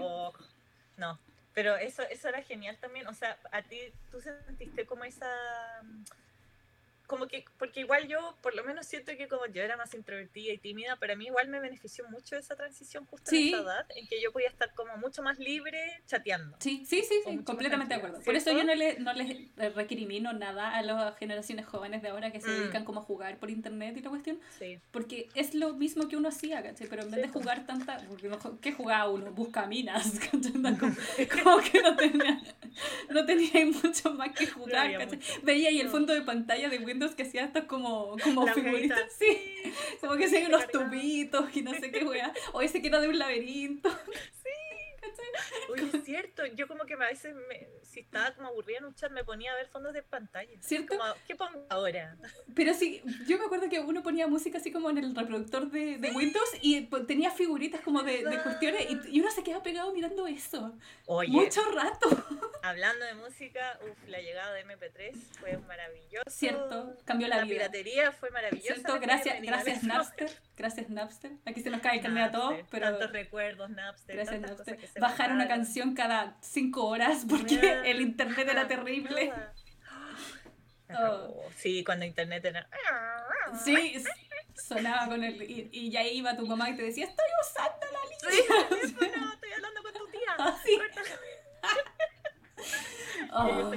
[0.00, 0.32] oh,
[0.96, 1.18] no
[1.58, 3.80] pero eso, eso era genial también, o sea, a ti,
[4.12, 5.28] tú sentiste como esa
[7.08, 10.52] como que, porque igual yo, por lo menos siento que como yo era más introvertida
[10.52, 13.86] y tímida, pero a mí igual me benefició mucho esa transición justo en esa edad,
[13.96, 16.58] en que yo podía estar como mucho más libre chateando.
[16.60, 18.20] Sí, sí, sí, sí completamente de acuerdo.
[18.20, 22.30] Por eso yo no, le, no les recrimino nada a las generaciones jóvenes de ahora
[22.30, 22.60] que se mm.
[22.60, 24.78] dedican como a jugar por internet y la cuestión, sí.
[24.90, 26.88] porque es lo mismo que uno hacía, ¿cachai?
[26.88, 28.30] Pero en vez de jugar tanta, porque
[28.60, 29.32] ¿qué jugaba uno?
[29.32, 32.42] Busca minas, Como, que no tenía,
[33.08, 35.18] no tenía mucho más que jugar, ¿cachai?
[35.42, 39.00] Veía ahí el fondo de pantalla de Windows que hacía hasta como, como figuritas.
[39.18, 39.38] Sí.
[40.00, 42.32] Como que hacían unos tubitos y no sé qué wea.
[42.52, 43.90] O ese que era de un laberinto.
[43.90, 44.67] Sí.
[45.70, 48.94] Oye, es cierto, yo como que a veces, me, si estaba como aburrida en un
[48.94, 50.50] chat, me ponía a ver fondos de pantalla.
[50.60, 50.96] ¿Cierto?
[50.96, 52.16] Como, ¿Qué pongo ahora?
[52.54, 55.98] Pero sí, yo me acuerdo que uno ponía música así como en el reproductor de,
[55.98, 59.92] de Windows y tenía figuritas como de, de cuestiones y, y, uno se quedaba pegado
[59.92, 60.76] mirando eso.
[61.06, 62.08] Oye, Mucho rato.
[62.62, 66.24] Hablando de música, uf, la llegada de MP3 fue maravilloso.
[66.28, 67.64] Cierto, cambió la, la vida.
[67.64, 68.74] La piratería fue maravillosa.
[68.74, 70.30] Cierto, gracias, gracias Napster.
[70.56, 71.32] Gracias Napster.
[71.44, 72.90] Aquí se nos cae el carnet a todos, pero...
[72.90, 74.16] Tantos recuerdos, Napster.
[74.16, 74.78] Gracias Napster.
[75.08, 79.32] Bajar una canción cada cinco horas porque el internet era terrible.
[80.90, 81.44] Oh.
[81.56, 82.68] Sí, cuando internet era...
[83.64, 84.02] Sí,
[84.54, 85.42] sonaba con el...
[85.42, 88.68] Y, ya iba tu mamá y te decía, estoy usando la línea.
[88.88, 90.20] Sí, no, estoy hablando con tu tía.
[90.38, 90.78] Ah, sí.
[93.32, 93.72] Oh.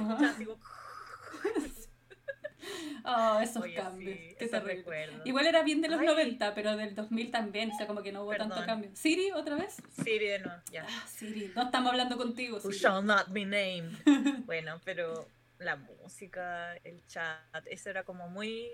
[3.04, 4.18] Oh, esos cambios.
[4.38, 5.08] Qué terrible.
[5.24, 8.22] Igual era bien de los 90, pero del 2000 también, o sea, como que no
[8.22, 8.90] hubo tanto cambio.
[8.94, 9.82] ¿Siri otra vez?
[10.02, 10.86] Siri de nuevo, ya.
[10.88, 12.58] Ah, Siri, no estamos hablando contigo.
[12.62, 13.92] Who shall not be named.
[14.46, 15.26] bueno, pero
[15.58, 18.68] la música, el chat, eso era como muy...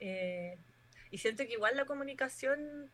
[0.00, 0.58] Eh,
[1.10, 2.90] y siento que igual la comunicación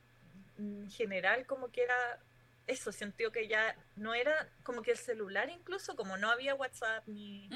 [0.58, 2.18] en general como que era
[2.66, 7.02] eso, siento que ya no era como que el celular incluso, como no había WhatsApp
[7.06, 7.48] ni...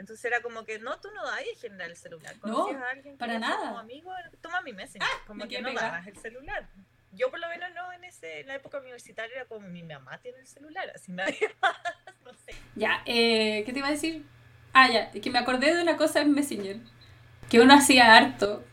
[0.00, 2.34] Entonces era como que no, tú no das en general el celular.
[2.42, 3.68] no, a alguien para nada.
[3.68, 5.06] Como amigo, toma mi Messenger.
[5.06, 6.66] Ah, como que no dabas el celular.
[7.12, 10.16] Yo por lo menos no en, ese, en la época universitaria era como mi mamá
[10.22, 11.76] tiene el celular, así nadie más,
[12.24, 12.54] no sé.
[12.76, 14.24] Ya, eh, ¿qué te iba a decir?
[14.72, 16.78] Ah, ya, que me acordé de una cosa en Messenger,
[17.50, 18.64] que uno hacía harto,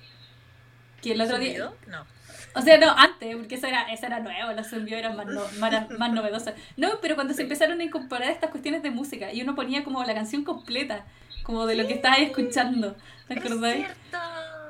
[1.01, 1.73] que el otro día...
[1.88, 2.07] No.
[2.55, 5.43] O sea, no, antes, porque eso era, eso era nuevo, los envíos eran más, no,
[5.59, 6.55] más, más novedosas.
[6.75, 10.03] No, pero cuando se empezaron a incorporar estas cuestiones de música y uno ponía como
[10.03, 11.05] la canción completa,
[11.43, 12.95] como de lo que estabas escuchando,
[13.27, 13.85] ¿te acordáis?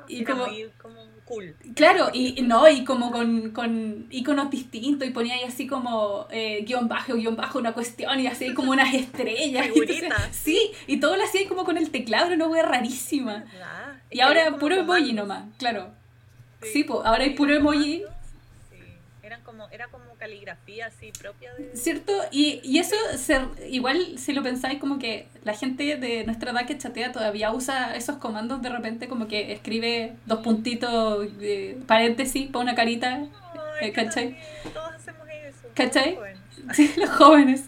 [0.09, 0.45] Y como,
[0.77, 1.55] como cool.
[1.75, 6.63] Claro, y no, y como con, con iconos distintos, y ponía ahí así como eh,
[6.65, 9.67] guion bajo, guion bajo, una cuestión, y así como unas estrellas.
[10.31, 13.43] sí, y todo lo hacía como con el teclado, una wea rarísima.
[14.09, 15.96] y ahora puro emoji nomás, claro.
[16.71, 18.03] Sí, pues ahora hay puro emoji.
[18.69, 18.77] Sí,
[19.23, 21.75] eran como, era como caligrafía así propia de...
[21.75, 22.11] ¿Cierto?
[22.31, 23.39] Y, y eso, se,
[23.69, 27.95] igual si lo pensáis, como que la gente de nuestra edad que chatea todavía usa
[27.95, 33.25] esos comandos de repente, como que escribe dos puntitos, de paréntesis, para una carita,
[33.79, 34.37] Ay, eh, ¿cachai?
[34.73, 35.67] Todos hacemos eso.
[35.73, 36.17] ¿Cachai?
[36.73, 37.65] Sí, los jóvenes.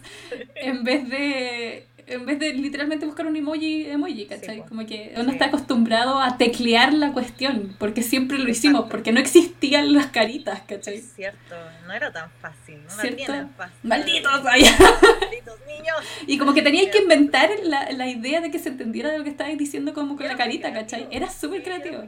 [0.54, 4.64] en vez de en vez de literalmente buscar un emoji, emoji, ¿cachai?
[4.66, 9.20] como que uno está acostumbrado a teclear la cuestión, porque siempre lo hicimos, porque no
[9.20, 10.96] existían las caritas, ¿cachai?
[10.96, 11.54] Es cierto,
[11.86, 13.48] no era tan fácil, no ¿Cierto?
[13.56, 13.76] fácil.
[13.82, 14.42] ¡Malditos!
[14.42, 15.96] ¡Malditos niños!
[16.26, 19.24] Y como que teníais que inventar la, la, idea de que se entendiera de lo
[19.24, 21.06] que estabais diciendo como con la carita, ¿cachai?
[21.10, 22.02] Era súper creativo.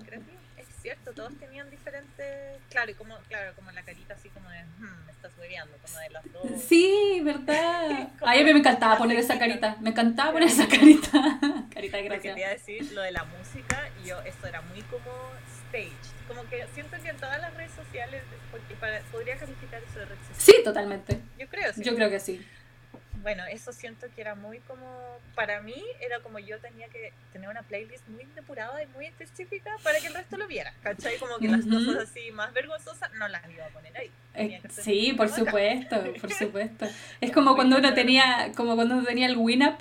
[0.57, 2.59] Es cierto, todos tenían diferentes...
[2.71, 4.65] Claro, y como, claro, como la carita así como de...
[4.79, 6.63] Hmm, como de las dos.
[6.63, 8.09] Sí, verdad.
[8.21, 11.39] a mí me encantaba poner esa carita, me encantaba poner esa carita.
[11.75, 12.35] carita de gracia.
[12.35, 15.11] Quería decir lo de la música y yo, esto era muy como
[15.67, 15.93] stage.
[16.29, 18.75] Como que siento que en todas las redes sociales, porque
[19.11, 20.37] podría calificar eso de red social.
[20.39, 21.21] Sí, totalmente.
[21.39, 21.83] Yo creo, sí.
[21.83, 22.45] Yo creo que sí
[23.23, 24.87] bueno, eso siento que era muy como,
[25.35, 29.77] para mí era como yo tenía que tener una playlist muy depurada y muy específica
[29.83, 31.19] para que el resto lo viera, ¿cachai?
[31.19, 34.11] Como que las cosas así más vergonzosas no las iba a poner ahí.
[34.35, 36.87] Eh, sí, por supuesto, por supuesto.
[37.21, 39.81] Es como cuando uno tenía, como cuando uno tenía el Winamp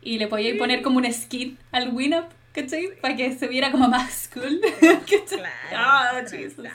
[0.00, 2.98] y le podíais poner como un skin al Winamp, ¿cachai?
[3.00, 4.60] Para que se viera como más cool.
[5.28, 6.28] Claro.
[6.28, 6.66] Jesus.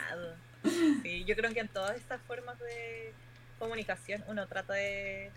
[1.02, 3.12] Sí, yo creo que en todas estas formas de
[3.58, 5.30] comunicación uno trata de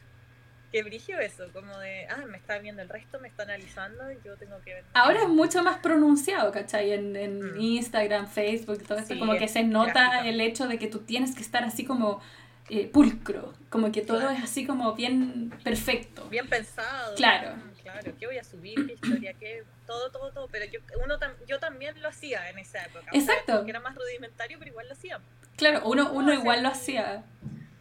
[0.71, 4.17] Qué brigio eso, como de, ah, me está viendo el resto, me está analizando y
[4.25, 4.83] yo tengo que ver.
[4.93, 6.91] Ahora es mucho más pronunciado, ¿cachai?
[6.91, 7.61] En, en mm.
[7.61, 11.41] Instagram, Facebook, todo esto, como que se nota el hecho de que tú tienes que
[11.41, 12.21] estar así como
[12.69, 16.27] eh, pulcro, como que todo es así como bien perfecto.
[16.27, 17.15] Bien pensado.
[17.15, 17.55] Claro.
[17.55, 18.85] Mm, claro, ¿qué voy a subir?
[18.85, 19.33] ¿Qué historia?
[19.39, 19.63] ¿Qué?
[19.85, 20.47] Todo, todo, todo.
[20.49, 23.09] Pero yo, uno yo también lo hacía en esa época.
[23.13, 23.63] Exacto.
[23.63, 25.21] que era más rudimentario, pero igual lo hacía.
[25.55, 27.23] Claro, uno, uno igual lo hacía.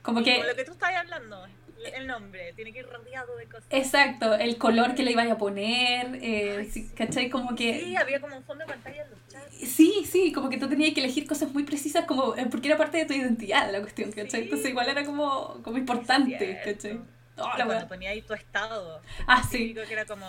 [0.03, 0.37] Como que...
[0.37, 1.49] Como lo que tú estás hablando
[1.95, 3.67] el nombre, tiene que ir rodeado de cosas.
[3.71, 7.31] Exacto, el color que le iba a poner, eh, ¿cachai?
[7.31, 7.81] Como que...
[7.81, 9.57] Sí, había como un fondo de pantalla en los chats.
[9.57, 12.77] Sí, sí, como que tú tenías que elegir cosas muy precisas como, eh, porque era
[12.77, 14.43] parte de tu identidad la cuestión, ¿cachai?
[14.43, 17.01] Entonces igual era como, como importante, ¿cachai?
[17.39, 19.03] Oh, cuando ponía ahí tu estado.
[19.27, 19.75] Ah, sí.
[19.75, 20.27] Que era como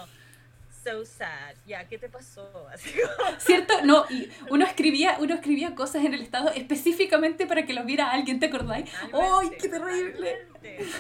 [0.88, 1.56] so sad.
[1.66, 2.68] Ya, ¿qué te pasó?
[2.74, 2.92] Así
[3.40, 3.74] ¿Cierto?
[3.84, 8.12] No, y uno escribía, uno escribía cosas en el estado específicamente para que lo viera
[8.12, 8.90] alguien, ¿te acordáis?
[9.14, 10.48] ¡Ay, qué terrible!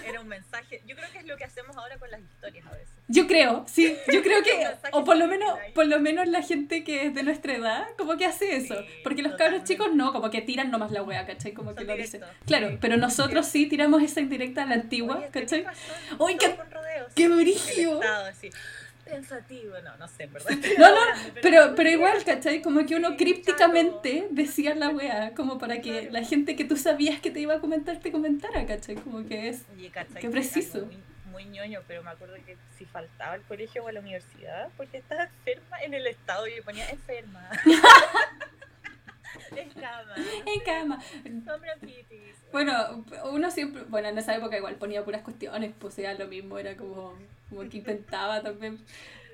[0.05, 0.81] Era un mensaje.
[0.85, 2.89] Yo creo que es lo que hacemos ahora con las historias a veces.
[3.09, 3.97] Yo creo, sí.
[4.11, 7.23] Yo creo que, o por lo menos, por lo menos la gente que es de
[7.23, 8.75] nuestra edad, como que hace eso.
[9.03, 11.53] Porque los cabros chicos no, como que tiran nomás la wea, ¿cachai?
[11.53, 12.21] Como que lo dicen.
[12.45, 15.65] Claro, pero nosotros sí tiramos esa indirecta a la antigua, ¿cachai?
[16.19, 16.57] ¡Ay, qué,
[17.15, 18.01] qué brillo!
[19.07, 20.51] Pensativo, no, no sé, ¿verdad?
[20.77, 21.01] No, no,
[21.41, 22.61] pero, pero igual, ¿cachai?
[22.61, 27.19] Como que uno crípticamente decía la weá, como para que la gente que tú sabías
[27.19, 28.95] que te iba a comentar te comentara, ¿cachai?
[28.95, 29.63] Como que es.
[30.19, 30.85] Qué preciso.
[30.85, 30.97] Muy,
[31.31, 34.97] muy, ñoño, pero me acuerdo que si faltaba al colegio o a la universidad, porque
[34.97, 37.49] estaba enferma en el estado y yo ponía enferma.
[39.55, 40.15] en cama.
[40.45, 40.99] En cama.
[42.51, 46.57] Bueno, uno siempre, bueno, en esa época igual ponía puras cuestiones, pues era lo mismo,
[46.57, 47.13] era como
[47.49, 48.79] como que intentaba también.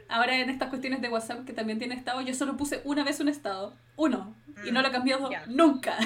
[0.10, 3.20] Ahora en estas cuestiones de WhatsApp que también tiene estado, yo solo puse una vez
[3.20, 4.36] un estado, uno,
[4.66, 5.98] y no lo he mm, cambiado nunca.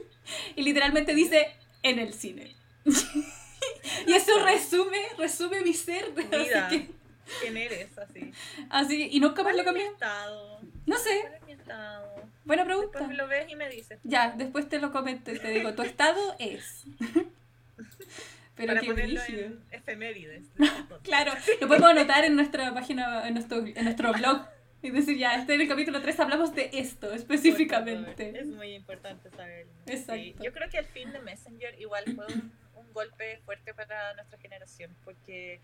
[0.56, 2.54] y literalmente dice en el cine.
[4.06, 6.12] y eso resume, resume mi ser.
[6.12, 6.66] Vida.
[6.66, 6.96] Así que...
[7.40, 7.98] ¿Quién eres?
[7.98, 8.32] Así.
[8.70, 9.86] Así, y nunca más lo cambié.
[9.86, 10.60] estado?
[10.84, 11.22] No sé.
[12.46, 12.98] Buena pregunta.
[13.00, 13.98] Después lo ves y me dices.
[14.04, 16.84] Ya, después te lo comento y te digo, tu estado es.
[18.56, 20.46] Pero para ponerlo en efemérides.
[21.02, 24.46] claro, lo podemos anotar en nuestra página, en nuestro, en nuestro blog.
[24.80, 28.38] Y decir, ya, este en el capítulo 3 hablamos de esto específicamente.
[28.38, 29.72] Es muy importante saberlo.
[29.86, 30.42] Exacto.
[30.42, 34.96] Yo creo que el fin de Messenger igual fue un, golpe fuerte para nuestra generación,
[35.04, 35.60] porque,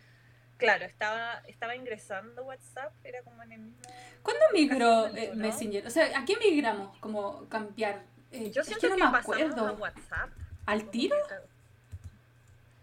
[0.63, 3.81] claro, estaba, estaba ingresando WhatsApp, era como en el mismo...
[4.23, 5.87] ¿Cuándo migró eh, Messenger?
[5.87, 6.97] O sea, ¿a qué migramos?
[6.99, 8.03] Como cambiar.
[8.31, 9.67] Eh, Yo siento que, no me acuerdo.
[9.67, 10.31] A WhatsApp.
[10.67, 11.17] ¿Al tiro?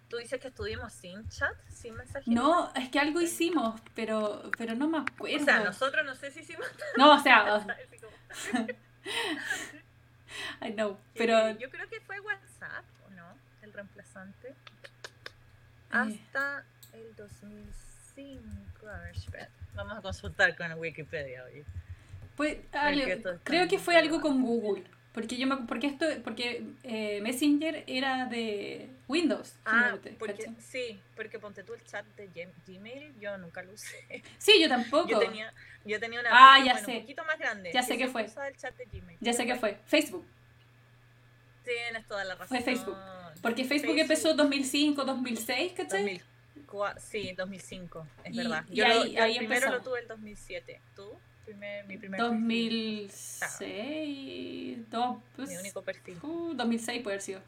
[0.10, 2.28] ¿Tú dices que estuvimos sin chat, sin mensajes?
[2.28, 5.38] No, es que algo hicimos, pero, pero no me acuerdo.
[5.38, 6.66] O sea, nosotros no sé si hicimos.
[6.98, 7.66] No, o sea.
[10.62, 11.52] I know, pero.
[11.52, 13.36] Yo creo que fue WhatsApp, ¿o no?
[13.62, 14.50] El reemplazante.
[15.92, 16.20] Eh.
[17.00, 18.88] El 2005.
[18.88, 19.50] A ver, espera.
[19.76, 21.64] Vamos a consultar con Wikipedia hoy.
[22.36, 22.58] Pues,
[23.43, 24.84] creo que fue algo con Google.
[25.14, 29.56] Porque yo me, porque esto porque eh, Messenger era de Windows.
[29.66, 32.30] Ah, porque, sí, porque ponte tú el chat de
[32.68, 34.24] Gmail, yo nunca lo usé.
[34.38, 35.10] Sí, yo tampoco.
[35.10, 35.52] Yo tenía,
[35.84, 36.97] yo tenía una ah, ya sé.
[36.97, 37.72] un poquito más grande.
[37.74, 38.24] Ya sé qué fue.
[38.24, 39.18] El chat de Gmail.
[39.20, 39.80] Ya sé qué fue.
[39.86, 40.26] Facebook.
[41.64, 42.47] Tienes toda la razón.
[42.47, 42.97] Fue Facebook.
[43.41, 46.22] Porque Facebook, empezó 2005, 2006, ¿cachai?
[47.00, 48.64] Sí, 2005, es verdad.
[48.70, 50.80] Yo, ahí, yo primero lo tuve el 2007.
[50.96, 51.18] ¿Tú?
[51.50, 54.78] primer, mi primer 2006,
[55.36, 56.20] pues, mi único perfil.
[56.22, 57.42] 2006 uh, puede haber sido.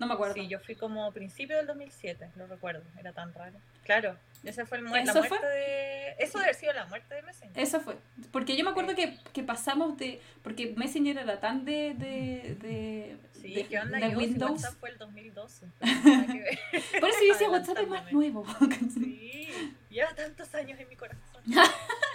[0.00, 0.32] No me acuerdo.
[0.32, 3.58] Sí, yo fui como principio del 2007, lo recuerdo, era tan raro.
[3.84, 5.38] Claro, ese fue el la muerte fue?
[5.38, 6.14] de...
[6.18, 7.62] Eso debe haber sido la muerte de Messenger.
[7.62, 7.98] Eso fue,
[8.32, 10.18] porque yo me acuerdo que, que pasamos de...
[10.42, 11.92] Porque Messenger era tan de...
[11.92, 13.98] de, de sí, de, ¿qué onda?
[13.98, 14.52] De Windows.
[14.52, 15.66] WhatsApp fue el 2012.
[15.80, 18.46] Por eso yo decía WhatsApp es más nuevo.
[18.94, 19.50] sí,
[19.90, 21.42] lleva tantos años en mi corazón.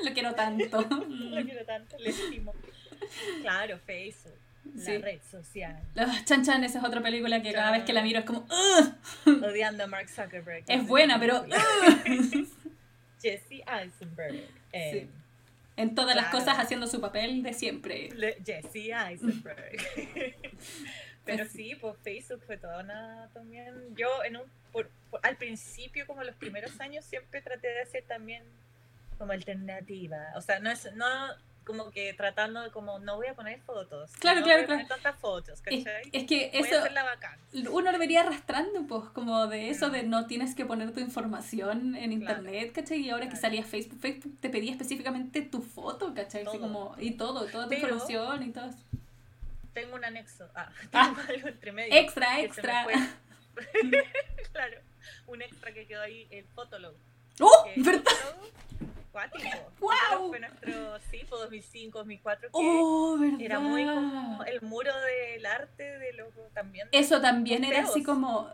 [0.03, 0.81] Lo quiero tanto.
[0.81, 2.55] Lo quiero tanto, le estimo.
[3.43, 4.39] Claro, Facebook.
[4.73, 5.79] La red social.
[5.93, 8.47] Los Chan Chan, esa es otra película que cada vez que la miro es como.
[9.25, 10.63] Odiando a Mark Zuckerberg.
[10.67, 11.45] Es buena, pero.
[13.21, 14.47] Jesse Eisenberg.
[14.73, 15.09] sí.
[15.77, 18.09] En todas las cosas haciendo su papel de siempre.
[18.45, 19.77] Jesse Eisenberg.
[21.25, 23.95] pero sí, pues Facebook fue toda una también.
[23.95, 24.43] Yo en un
[25.21, 28.43] al principio, como los primeros años, siempre traté de hacer también
[29.17, 30.17] como alternativa.
[30.35, 31.05] O sea, no es, no,
[31.65, 34.11] como que tratando de como no voy a poner fotos.
[34.19, 35.01] Claro, no claro, voy a poner claro.
[35.01, 36.09] tantas fotos, Es, ¿cachai?
[36.11, 39.91] es que Voy eso a uno debería arrastrando, pues, como de eso Mm.
[39.91, 42.39] de no tienes que poner tu información en Claro.
[42.41, 42.99] internet, ¿cachai?
[42.99, 43.41] Y ahora que Claro.
[43.41, 46.45] salía Facebook, Facebook te pedía específicamente tu foto, ¿cachai?
[46.45, 48.65] Así como, y todo, toda tu Pero- información y todo.
[48.65, 48.77] eso.
[49.73, 50.47] Tengo un anexo.
[50.55, 51.13] Ah, Ah.
[51.17, 51.95] tengo algo entre medio.
[51.95, 52.85] Extra, que extra.
[54.51, 54.79] claro,
[55.27, 56.93] un extra que quedó ahí, el Fotolog.
[57.39, 57.65] ¡Oh!
[57.75, 58.11] ¿Verdad?
[59.11, 59.49] Cuático.
[59.79, 63.41] Fotolog Fue nuestro, sí, fue 2005, 2004, que ¡Oh, verdad!
[63.41, 66.89] era muy como el muro del arte de los también.
[66.91, 68.49] Eso también era así como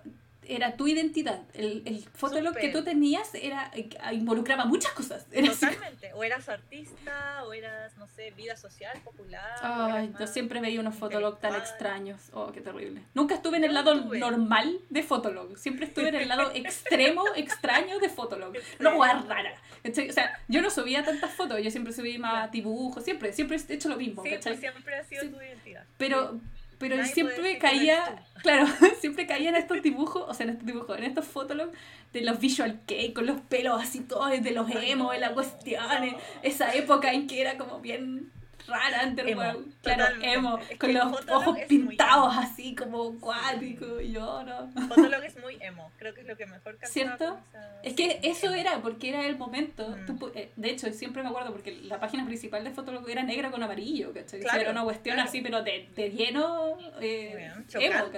[0.56, 1.42] era tu identidad.
[1.54, 5.26] El, el fotolog que tú tenías era eh, involucraba muchas cosas.
[5.32, 6.14] Era así Totalmente.
[6.14, 9.56] O eras artista, o eras, no sé, vida social, popular.
[9.62, 12.30] Ay, yo siempre veía unos fotolog tan extraños.
[12.34, 13.02] Oh, qué terrible.
[13.14, 14.20] Nunca estuve en el lado estuve.
[14.20, 15.58] normal de fotolog.
[15.58, 18.54] Siempre estuve en el lado extremo, extraño de fotolog.
[18.80, 19.54] Rara.
[19.84, 20.10] ¿cachai?
[20.10, 21.62] O sea, yo no subía tantas fotos.
[21.64, 23.04] Yo siempre subía más dibujos.
[23.04, 25.30] Siempre, siempre he hecho lo mismo, Sí, pues siempre ha sido Sí.
[25.30, 25.86] tu identidad.
[25.98, 26.40] Pero,
[26.82, 28.66] pero siempre caía, claro,
[29.00, 31.78] siempre caía en estos dibujos, o sea, en estos dibujos, en estos fotologs
[32.12, 35.20] de los visual kei, con los pelos así todos, de los Ay, emo, no, de
[35.20, 36.18] la cuestión, no.
[36.42, 38.32] esa época en que era como bien
[38.68, 44.12] rara, underworld, claro, emo, Es que con los Fotolog ojos pintados así como cuáticos, y
[44.12, 44.72] yo no.
[44.88, 45.92] Fotolog es muy emo.
[45.98, 47.40] Creo que es lo que mejor ¿Cierto?
[47.52, 49.90] esa- Es que sí, eso era, porque era el momento.
[49.90, 50.06] Mm.
[50.18, 53.52] tú eh, de hecho, siempre me acuerdo porque la página principal de Fotolog era negra
[53.52, 54.40] con amarillo, ¿cachai?
[54.40, 55.30] O sea, Claro, era una cuestión claro.
[55.30, 58.12] así, pero de, de lleno eh, Bueno, emo,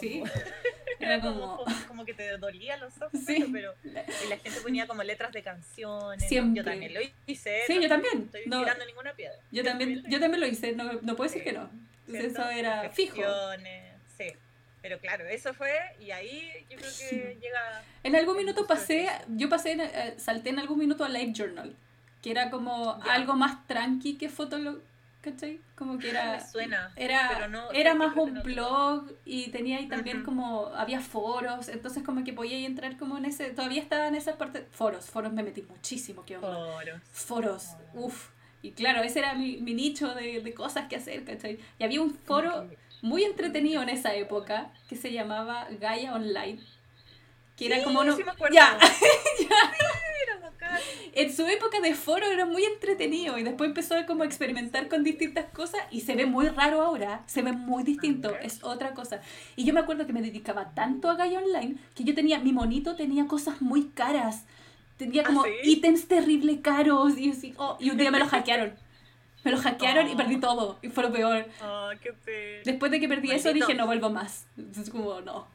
[0.00, 0.22] Sí.
[1.00, 2.04] Era como, como.
[2.04, 3.46] que te dolía los ojos, Sí.
[3.52, 6.28] pero y la gente ponía como letras de canciones.
[6.28, 6.58] Siempre.
[6.58, 7.62] Yo también lo hice.
[7.66, 8.22] Sí, no yo también.
[8.24, 9.36] Estoy No, tirando ninguna piedra.
[9.50, 11.48] yo también, yo también lo hice, no, no puedo decir Sí.
[11.50, 11.70] que no.
[12.06, 13.16] Entonces eso era fijo.
[14.16, 14.32] Sí.
[14.82, 17.82] Pero claro, eso fue, y ahí yo creo que llega.
[18.02, 21.76] En algún minuto pasé, yo pasé, eh, salté en algún minuto a Live Journal,
[22.22, 24.80] que era como algo más tranqui que Fotolog,
[25.20, 25.60] ¿cachai?
[25.74, 26.32] Como que era...
[26.32, 26.90] Me suena.
[26.96, 28.42] Era, pero no- era más un no.
[28.42, 30.24] blog y tenía ahí también Ujú.
[30.26, 34.38] como, había foros, entonces como que podía entrar como en ese, todavía estaba en esa
[34.38, 36.48] parte, foros, foros me metí muchísimo, qué onda.
[36.72, 37.00] Foros.
[37.12, 38.30] Foros, uff.
[38.62, 41.58] Y claro, ese era mi, mi nicho de, de cosas que hacer, ¿cachai?
[41.78, 42.68] Y había un foro
[43.02, 46.60] muy entretenido en esa época que se llamaba Gaia Online.
[47.56, 48.16] Que era como uno.
[48.16, 48.54] sí me acuerdo.
[48.54, 48.78] ya,
[51.12, 55.02] en su época de foro era muy entretenido y después empezó a como experimentar con
[55.02, 58.94] distintas cosas y se ve muy raro ahora, se ve muy distinto, Ah, es otra
[58.94, 59.20] cosa.
[59.56, 62.52] Y yo me acuerdo que me dedicaba tanto a Gaia Online que yo tenía, mi
[62.52, 64.44] monito tenía cosas muy caras,
[65.00, 65.50] tenía ¿Ah, como sí?
[65.64, 68.74] ítems terrible caros y, así, oh, y un día me lo hackearon.
[69.42, 70.16] Me lo hackearon y Oh.
[70.16, 71.46] perdí todo y fue lo peor.
[71.62, 72.62] Ah, qué pena.
[72.64, 74.46] Después de que perdí eso dije no vuelvo más.
[74.58, 75.48] Entonces como no.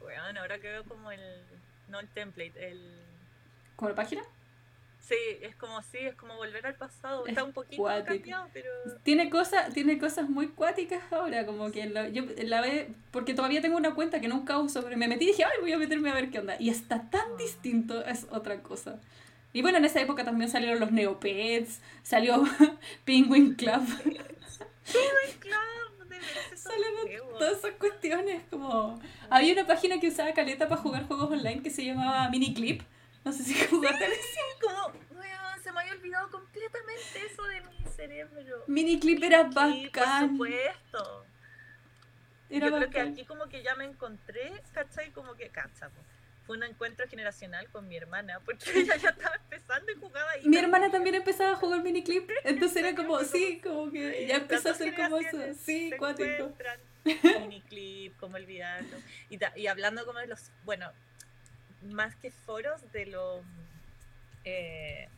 [0.00, 1.20] Bueno, ahora que veo como el.
[1.88, 2.80] No el template, el.
[3.76, 4.22] ¿Como la página?
[5.06, 7.24] Sí, es como sí, es como volver al pasado.
[7.26, 8.14] Es Está un poquito cuático.
[8.14, 8.70] cambiado, pero.
[9.02, 13.60] Tiene cosas, tiene cosas muy cuáticas ahora, como que la- yo la ve, porque todavía
[13.60, 16.10] tengo una cuenta que nunca uso, pero me metí y dije, ay, voy a meterme
[16.10, 16.56] a ver qué onda.
[16.58, 17.36] Y está tan Ah.
[17.38, 18.98] distinto, es otra cosa.
[19.52, 22.42] Y bueno, en esa época también salieron los Neopets, salió
[23.04, 23.82] Penguin Club,
[25.40, 29.00] Claro, de veras esos salieron todas esas cuestiones, como...
[29.30, 32.82] Había una página que usaba caleta para jugar juegos online que se llamaba Miniclip,
[33.24, 34.08] no sé si jugaste.
[34.60, 34.86] Como,
[35.18, 38.64] weón, se me había olvidado completamente eso de mi cerebro.
[38.66, 41.26] Miniclip era Sí, por bacán, supuesto.
[42.50, 43.12] era Yo creo que bacán.
[43.12, 45.10] aquí como que ya me encontré, ¿cachai?
[45.10, 45.90] Como que, cacha,
[46.46, 50.46] fue un encuentro generacional con mi hermana, porque ella ya estaba empezando y jugaba ahí.
[50.46, 54.70] Mi hermana también empezaba a jugar miniclip, entonces era como, sí, como que ya empezó
[54.70, 56.54] a ser como eso, sí, cuático.
[57.40, 58.96] Miniclip, como olvidarlo.
[59.30, 60.90] Y, ta- y hablando como de los, bueno,
[61.84, 63.40] más que foros, de los...
[64.44, 65.08] Eh,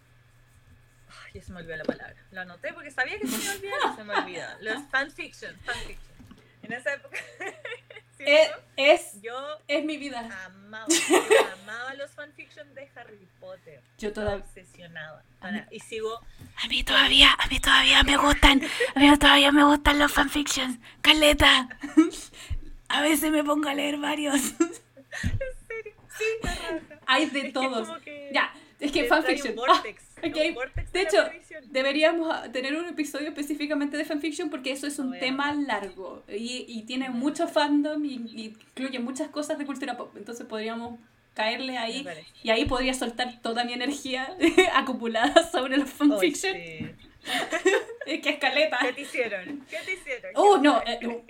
[1.34, 2.16] ya se me olvidó la palabra.
[2.32, 4.58] Lo anoté porque sabía que se me iba a olvidar y se me olvida.
[4.60, 6.16] Los fanfiction, fanfiction.
[6.62, 7.16] En esa época,
[8.16, 8.20] ¿cierto?
[8.20, 9.36] Eh, es, yo
[9.68, 10.28] es mi vida.
[10.46, 13.80] amaba, yo amaba los fanfiction de Harry Potter.
[13.98, 15.22] Yo Estaba todavía, obsesionada.
[15.38, 16.20] Para- y sigo
[16.62, 18.62] A mí todavía, a mí todavía me gustan,
[18.94, 20.78] a mí todavía me gustan los fanfictions.
[21.02, 21.68] Caleta.
[22.88, 24.40] A veces me pongo a leer varios.
[27.06, 27.88] hay de Es todos.
[28.04, 29.54] que Ya, es que fanfiction.
[29.58, 30.36] Ah, vortex, ok.
[30.48, 31.18] un vortex De hecho.
[31.66, 36.64] Deberíamos ah, tener un episodio específicamente de fanfiction porque eso es un tema largo y,
[36.68, 40.14] y tiene mucho fandom y, y incluye muchas cosas de cultura pop.
[40.16, 40.98] Entonces podríamos
[41.34, 42.06] caerle ahí
[42.42, 44.34] y ahí podría soltar toda mi energía
[44.74, 46.54] acumulada sobre los fanfiction.
[46.54, 46.90] sí.
[48.06, 48.78] Es que escaleta.
[48.80, 49.66] ¿Qué te hicieron?
[49.68, 50.30] ¿Qué te hicieron?
[50.36, 50.80] Oh, ¿Qué no.
[50.86, 51.24] eh, no.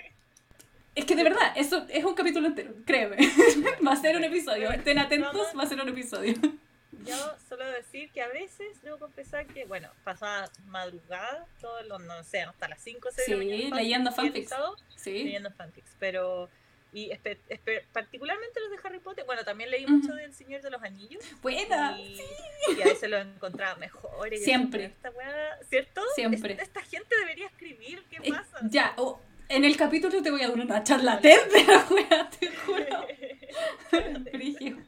[0.97, 3.17] Es que de verdad, eso es un capítulo entero, créeme.
[3.87, 4.71] Va a ser un episodio.
[4.73, 6.35] Estén atentos, va a ser un episodio.
[7.05, 7.17] yo
[7.49, 12.41] solo decir que a veces debo confesar que, bueno, pasaba madrugada, todos los, no sé,
[12.41, 13.77] hasta las 5 o 6 de la Sí, mañana.
[13.77, 14.55] leyendo fanfics.
[14.97, 15.25] Sí.
[15.25, 16.49] Leyendo fanfics, pero...
[16.93, 19.97] Y espe- espe- particularmente los de Harry Potter, bueno, también leí Ujú.
[19.99, 21.23] mucho del Señor de los Anillos.
[21.43, 21.99] Buena.
[22.01, 22.19] Y,
[22.75, 24.33] y a veces los encontraba mejor.
[24.33, 24.83] y yo Siempre.
[24.83, 26.01] decía, "Esta weá", ¿Cierto?
[26.15, 26.55] Siempre.
[26.55, 28.61] Es- Esta gente debería escribir, ¿qué Eh, pasa?
[28.63, 32.31] ya, oh, en el capítulo te voy a dar una charla TED de la wea,
[32.31, 33.07] te juro.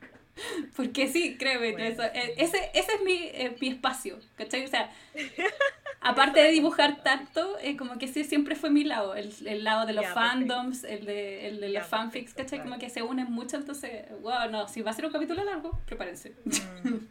[0.76, 4.64] Porque sí, créeme, Bueno, eso, eh, ese, ese es mi, eh, mi espacio, ¿cachai?
[4.64, 4.92] O sea,
[6.00, 9.86] aparte de dibujar tanto, eh, como que sí, siempre fue mi lado, el, el lado
[9.86, 10.28] de los perfecto.
[10.28, 12.58] fandoms, el de, el de Ya, los fanfics, perfecto, ¿cachai?
[12.60, 12.80] Como claro.
[12.80, 16.34] que se unen mucho, entonces, wow, no, si va a ser un capítulo largo, prepárense.
[16.84, 17.06] Mm.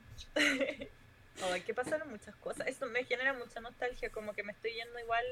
[1.52, 2.68] Ay, que pasaron muchas cosas.
[2.68, 5.26] Eso me genera mucha nostalgia, como que me estoy yendo igual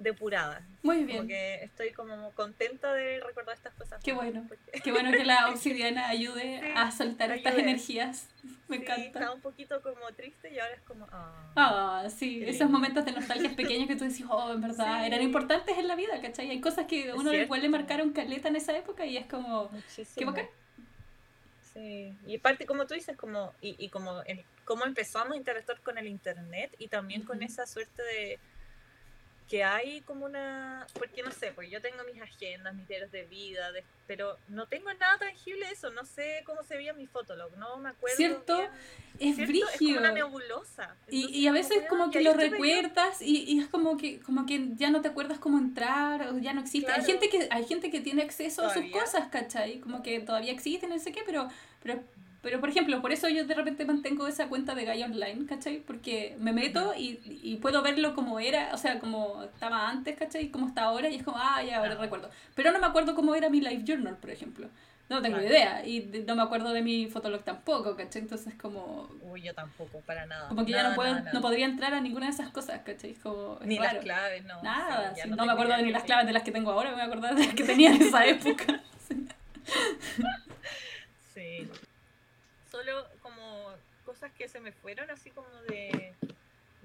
[0.00, 0.66] depurada.
[0.82, 1.28] Muy bien.
[1.28, 4.02] que estoy como contenta de recordar estas cosas.
[4.02, 4.44] Qué bueno.
[4.48, 8.28] Porque Qué bueno que la obsidiana ayude Sí, a soltar estas energías.
[8.68, 9.02] Me sí, encanta.
[9.06, 11.06] estaba un poquito como triste y ahora es como...
[11.12, 11.52] ah.
[11.54, 12.78] Ah, sí, Qué esos lindo.
[12.78, 15.06] momentos de nostalgia pequeños que tú decís, oh, en verdad, Sí.
[15.06, 16.50] eran importantes en la vida, ¿cachai?
[16.50, 20.14] Hay cosas que uno igual le marcaron caleta en esa época y es como, Muchísimo.
[20.16, 20.46] qué bacán.
[21.74, 25.80] Sí, y aparte como tú dices, como, y, y como el, cómo empezamos a interactuar
[25.82, 27.46] con el internet y también con Ujú.
[27.46, 28.38] esa suerte de
[29.50, 33.24] que hay como una, porque no sé, pues yo tengo mis agendas, mis diarios de
[33.24, 37.08] vida, de- pero no tengo nada tangible de eso, no sé cómo se veía mi
[37.08, 38.16] fotolog, no me acuerdo.
[38.16, 38.58] ¿Cierto?
[38.58, 38.70] bien,
[39.18, 39.52] Es ¿cierto?
[39.52, 39.98] Es como brígido.
[39.98, 40.94] una nebulosa.
[41.08, 44.20] Y, Entonces, y a veces como y que lo recuerdas y, y es como que
[44.20, 46.92] como que ya no te acuerdas cómo entrar o ya no existe.
[46.92, 49.80] Hay gente que hay gente que tiene acceso a sus cosas, ¿cachai?
[49.80, 51.48] Como que todavía existen, no sé qué, pero
[51.82, 52.00] pero
[52.42, 55.78] pero por ejemplo, por eso yo de repente mantengo esa cuenta de Gaia Online, ¿cachai?
[55.80, 60.44] Porque me meto y, y puedo verlo como era, o sea, como estaba antes, ¿cachai?
[60.46, 62.02] Y como está ahora y es como, ah, ya ahora Ah.
[62.02, 62.30] recuerdo.
[62.54, 64.68] Pero no me acuerdo cómo era mi live journal, por ejemplo.
[65.10, 65.50] No tengo Claro.
[65.52, 68.22] idea y no me acuerdo de mi fotolog tampoco, ¿cachai?
[68.22, 70.48] Entonces como Uy, yo tampoco, para nada.
[70.48, 71.32] como que ya no puedo, nada, nada.
[71.34, 73.14] no podría entrar a ninguna de esas cosas, ¿cachai?
[73.14, 73.94] Como, es Ni raro.
[73.94, 74.62] las claves, no.
[74.62, 76.70] Nada, sí, ya sí, no, me acuerdo de ni las claves de las que tengo
[76.70, 78.80] ahora, me voy a acordar de las que tenía en esa época.
[79.08, 79.26] Sí.
[81.34, 81.68] Sí.
[82.70, 83.72] Solo como
[84.04, 86.14] cosas que se me fueron, así como de,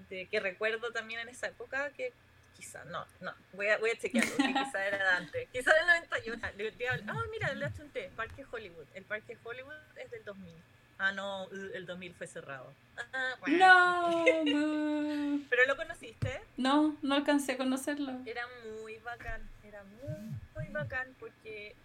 [0.10, 2.12] de que recuerdo también en esa época que
[2.58, 5.50] quizá, no, no, voy a, voy a chequearlo, que quizá era de antes.
[5.52, 6.42] Quizá del 91.
[6.58, 8.86] le- le Ah, mira, le achunté, Parque Hollywood.
[8.94, 10.54] El Parque Hollywood es del 2000.
[10.98, 12.74] Ah, no, el 2000 fue cerrado.
[13.14, 13.58] Ah, bueno.
[14.46, 15.42] No.
[15.50, 16.42] Pero lo conociste.
[16.58, 18.14] no, no alcancé a conocerlo.
[18.26, 18.48] Era
[18.82, 21.76] muy bacán, era muy, muy bacán porque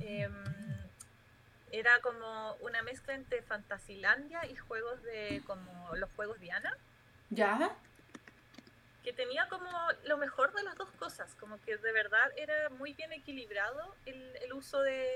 [0.00, 0.32] em,
[1.72, 6.76] era como una mezcla entre Fantasilandia y juegos de como los juegos Diana,
[7.30, 7.76] ¿Ya?
[9.04, 9.68] que tenía como
[10.04, 14.36] lo mejor de las dos cosas, como que de verdad era muy bien equilibrado el,
[14.42, 15.08] el uso de...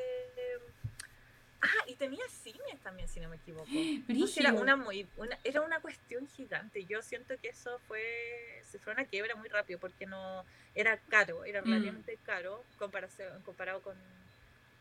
[1.61, 3.66] Ah, y tenía cines también, si no me equivoco.
[4.09, 6.84] Entonces era una muy una, era una cuestión gigante.
[6.84, 10.44] Yo siento que eso fue se fue una quiebra muy rápido porque no
[10.74, 11.64] era caro, era Mm.
[11.64, 13.96] relativamente caro comparación, comparado con,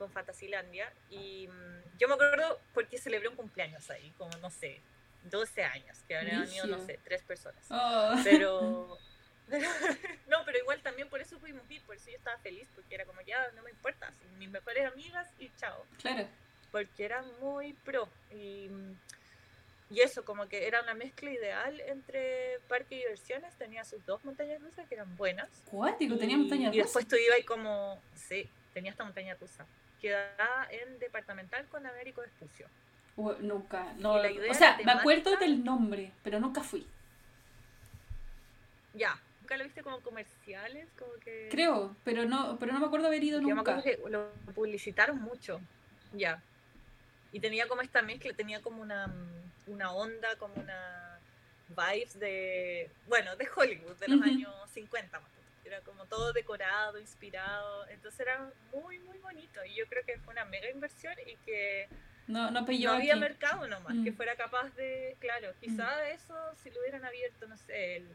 [0.04, 0.92] con Fantasilandia.
[1.10, 4.82] Y mm, yo me acuerdo porque celebré un cumpleaños ahí, como no sé,
[5.32, 7.64] 12 años, que habrían ido, no sé, tres personas.
[7.70, 8.16] Oh.
[8.26, 8.98] Pero,
[10.28, 13.06] no, pero igual también por eso pudimos ir, por eso yo estaba feliz, porque era
[13.06, 16.28] como ya, no me importa, mis mejores amigas y chao Claro.
[16.70, 18.10] porque era muy pro.
[18.30, 18.70] Y,
[19.90, 23.54] y eso, como que era una mezcla ideal entre parque y diversiones.
[23.58, 25.48] Tenía sus dos montañas rusas que eran buenas.
[25.72, 29.66] Cuático, tenía y, montaña y después tú ibas y como, sí, tenía esta montaña rusa.
[30.04, 32.68] Quedaba en departamental con Américo Vespucio.
[33.16, 33.94] Uh, nunca.
[34.00, 36.86] No, Y la idea o sea, me acuerdo del nombre, pero nunca fui.
[38.94, 40.90] Ya, ¿nunca lo viste como comerciales?
[41.00, 41.48] Como que...
[41.50, 43.78] Creo, pero no, pero no me acuerdo haber ido Yo me nunca.
[43.78, 45.62] acuerdo que lo publicitaron mucho.
[46.12, 46.44] Ya.
[47.32, 49.10] Y tenía como esta mezcla, tenía como una,
[49.68, 51.18] una onda, como una
[51.70, 54.30] vibes de, bueno, de Hollywood, de los Ujú.
[54.30, 55.43] años 50 más o menos.
[55.66, 57.88] Era como todo decorado, inspirado.
[57.90, 59.64] Entonces era muy, muy bonito.
[59.66, 61.88] Y yo creo que fue una mega inversión y que
[62.28, 63.22] No, no pilló no había aquí.
[63.22, 64.16] mercado nomás, que Mm.
[64.16, 68.08] fuera capaz de, claro, quizá eso si lo hubieran abierto, no sé, el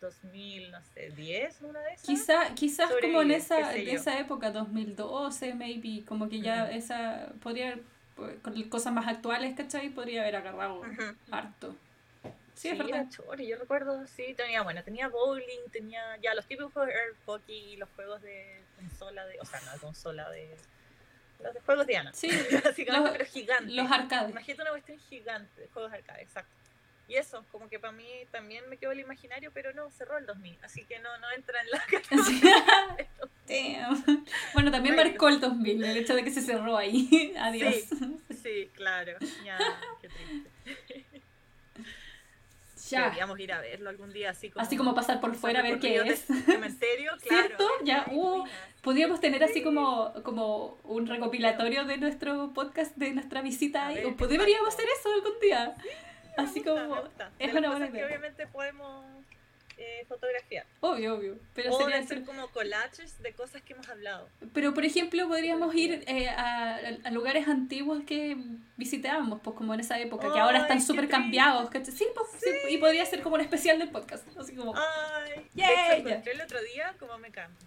[0.00, 2.06] 2000, no sé, 10, una de esas.
[2.06, 6.74] Quizá, quizás como en esa, de esa época, 2012, maybe, como que ya Ujú.
[6.76, 7.78] esa, podría,
[8.16, 9.90] pues, con cosas más actuales, ¿cachai?
[9.90, 10.82] Podría haber agarrado
[11.30, 11.76] harto.
[12.60, 13.06] Sí, Sí, es verdad.
[13.08, 17.14] chori, yo recuerdo, sí, tenía, bueno, tenía bowling, tenía ya los típicos juegos de air
[17.24, 20.54] hockey y los juegos de consola de, o sea, no de consola de,
[21.42, 22.28] los de juegos de Ana, Sí,
[22.64, 23.74] básicamente, los- pero gigantes.
[23.74, 24.30] los arcades.
[24.32, 26.52] Imagínate una cuestión gigante, juegos arcade, exacto.
[27.08, 30.26] Y eso, como que para mí también me quedó el imaginario, pero no, cerró el
[30.26, 33.88] 2000, así que no, no entra en la categoría.
[34.54, 37.34] Bueno, también marcó el 2000, el hecho de que se cerró ahí.
[37.40, 37.74] Adiós.
[38.42, 39.58] Sí, claro, ya,
[40.00, 41.09] qué triste.
[42.90, 43.04] Ya.
[43.04, 44.64] Deberíamos ir a verlo algún día, así como...
[44.64, 46.20] Así como pasar por fuera a ver qué es.
[46.44, 47.46] Cementerio, claro.
[47.46, 47.68] ¿Cierto?
[47.84, 48.44] Ya, uh.
[48.82, 54.04] Podríamos tener así como, como un recopilatorio de nuestro podcast, de nuestra visita ahí.
[54.04, 54.68] O podríamos exacto.
[54.68, 55.74] hacer eso algún día.
[56.36, 56.96] Me Así gusta, como...
[57.38, 58.06] es una buena que idea.
[58.06, 59.04] obviamente podemos
[59.82, 60.66] eh, fotografiar.
[60.80, 61.38] Obvio, obvio.
[61.54, 64.28] Pero, o sería de hacer entre- como collages de cosas que hemos hablado.
[64.52, 68.36] pero por ejemplo, podríamos ir eh, a, a lugares antiguos que
[68.76, 71.70] visitábamos, pues como en esa época, que ahora están súper cambiados.
[71.70, 71.92] ¿cachai?
[71.94, 74.24] Sí, pues, sí, y podría ser como un especial del podcast.
[74.38, 74.74] Así como...
[74.76, 75.94] Ay, de ya.
[75.96, 77.66] hecho, encontré el otro día como me cambia.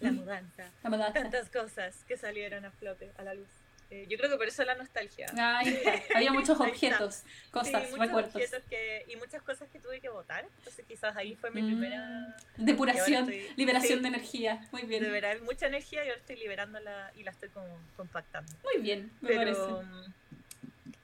[0.00, 0.70] La mudanza.
[0.82, 1.12] la mudanza.
[1.22, 3.48] Tantas cosas que salieron a flote, a la luz.
[3.88, 5.26] Eh, yo creo que por eso la nostalgia.
[5.38, 5.80] Ay,
[6.14, 7.22] había muchos objetos,
[7.52, 8.34] cosas, Sí, muchos recuerdos.
[8.34, 10.44] objetos que, y muchas cosas que tuve que votar.
[10.58, 11.66] Entonces quizás ahí fue mi Mm.
[11.66, 12.36] primera...
[12.56, 14.02] Depuración, estoy- liberación sí.
[14.02, 14.68] de energía.
[14.72, 15.04] Muy bien.
[15.04, 18.52] De verdad, mucha energía y ahora estoy liberándola y la estoy como compactando.
[18.64, 19.86] Muy bien, me Pero parece.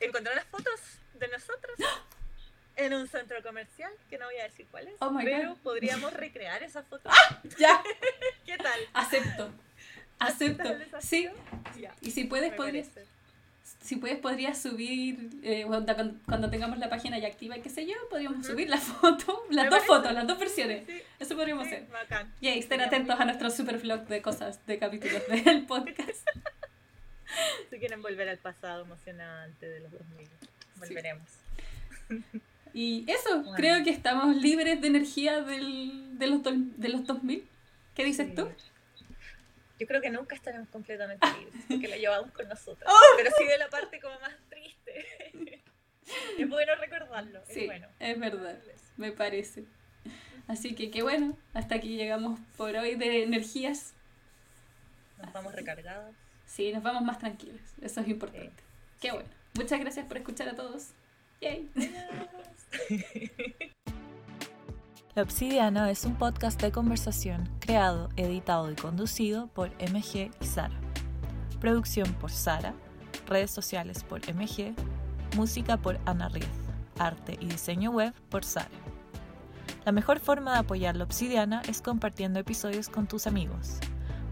[0.00, 0.80] encontré unas fotos
[1.14, 1.76] de nosotros
[2.74, 5.56] en un centro comercial, que no voy a decir cuál es, Oh pero God.
[5.58, 7.12] podríamos recrear esas fotos.
[7.58, 7.80] Ya,
[8.46, 8.80] ¿Qué tal?
[8.94, 9.52] acepto.
[10.26, 10.68] Acepto.
[10.68, 11.28] ¿Aceptas el Sí.
[12.00, 13.10] Y si puedes, me podrías, parece.
[13.82, 15.94] si puedes, podrías subir, eh, cuando,
[16.26, 19.70] cuando tengamos la página ya activa, qué sé yo, podríamos subir la foto, las Me
[19.70, 19.86] dos parece.
[19.86, 20.84] fotos, las dos versiones.
[20.86, 21.88] Sí, Eso podríamos sí, hacer.
[21.88, 22.32] bacán.
[22.40, 26.26] Yay, estén Sería atentos a nuestro super vlog de cosas, de capítulos del podcast.
[27.70, 30.28] Si quieren volver al pasado emocionante de los 2000,
[30.78, 31.28] volveremos.
[32.74, 33.54] Y eso, Bueno.
[33.56, 37.44] creo que estamos libres de energía del, de, los, de los 2000.
[37.94, 38.48] ¿Qué dices tú?
[39.82, 42.88] Yo creo que nunca estaremos completamente libres, porque la llevamos con nosotros.
[42.88, 43.16] ¡Oh!
[43.16, 45.32] Pero sí de la parte como más triste.
[46.38, 47.42] es bueno recordarlo.
[47.48, 47.88] Sí, es bueno.
[47.98, 48.56] es verdad,
[48.96, 49.64] me parece.
[50.46, 53.92] Así que qué bueno, hasta aquí llegamos por hoy de energías.
[55.20, 56.14] Nos vamos recargados.
[56.46, 58.62] Sí, nos vamos más tranquilos, eso es importante.
[59.00, 59.28] Qué bueno.
[59.54, 60.90] Muchas gracias por escuchar a todos.
[61.40, 61.68] Yay.
[65.14, 70.80] La Obsidiana es un podcast de conversación creado, editado y conducido por MG y Sara.
[71.60, 72.72] Producción por Sara,
[73.26, 74.74] redes sociales por MG,
[75.36, 76.48] música por Ana Riez,
[76.98, 78.70] arte y diseño web por Sara.
[79.84, 83.80] La mejor forma de apoyar la Obsidiana es compartiendo episodios con tus amigos.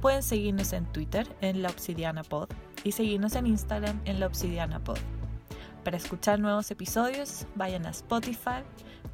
[0.01, 2.49] Pueden seguirnos en Twitter en La Obsidiana Pod
[2.85, 4.97] y seguirnos en Instagram en La Obsidiana Pod.
[5.85, 8.63] Para escuchar nuevos episodios, vayan a Spotify,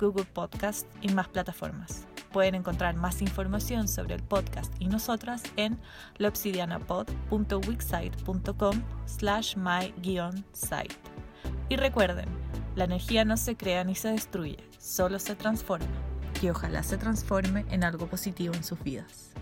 [0.01, 2.07] Google Podcast y más plataformas.
[2.33, 5.79] Pueden encontrar más información sobre el podcast y nosotras en
[6.19, 10.95] laobsidianapod.wixsite.com slash my-site.
[11.69, 12.29] Y recuerden,
[12.75, 15.87] la energía no se crea ni se destruye, solo se transforma.
[16.43, 19.36] Y ojalá se transforme en algo positivo en sus vidas.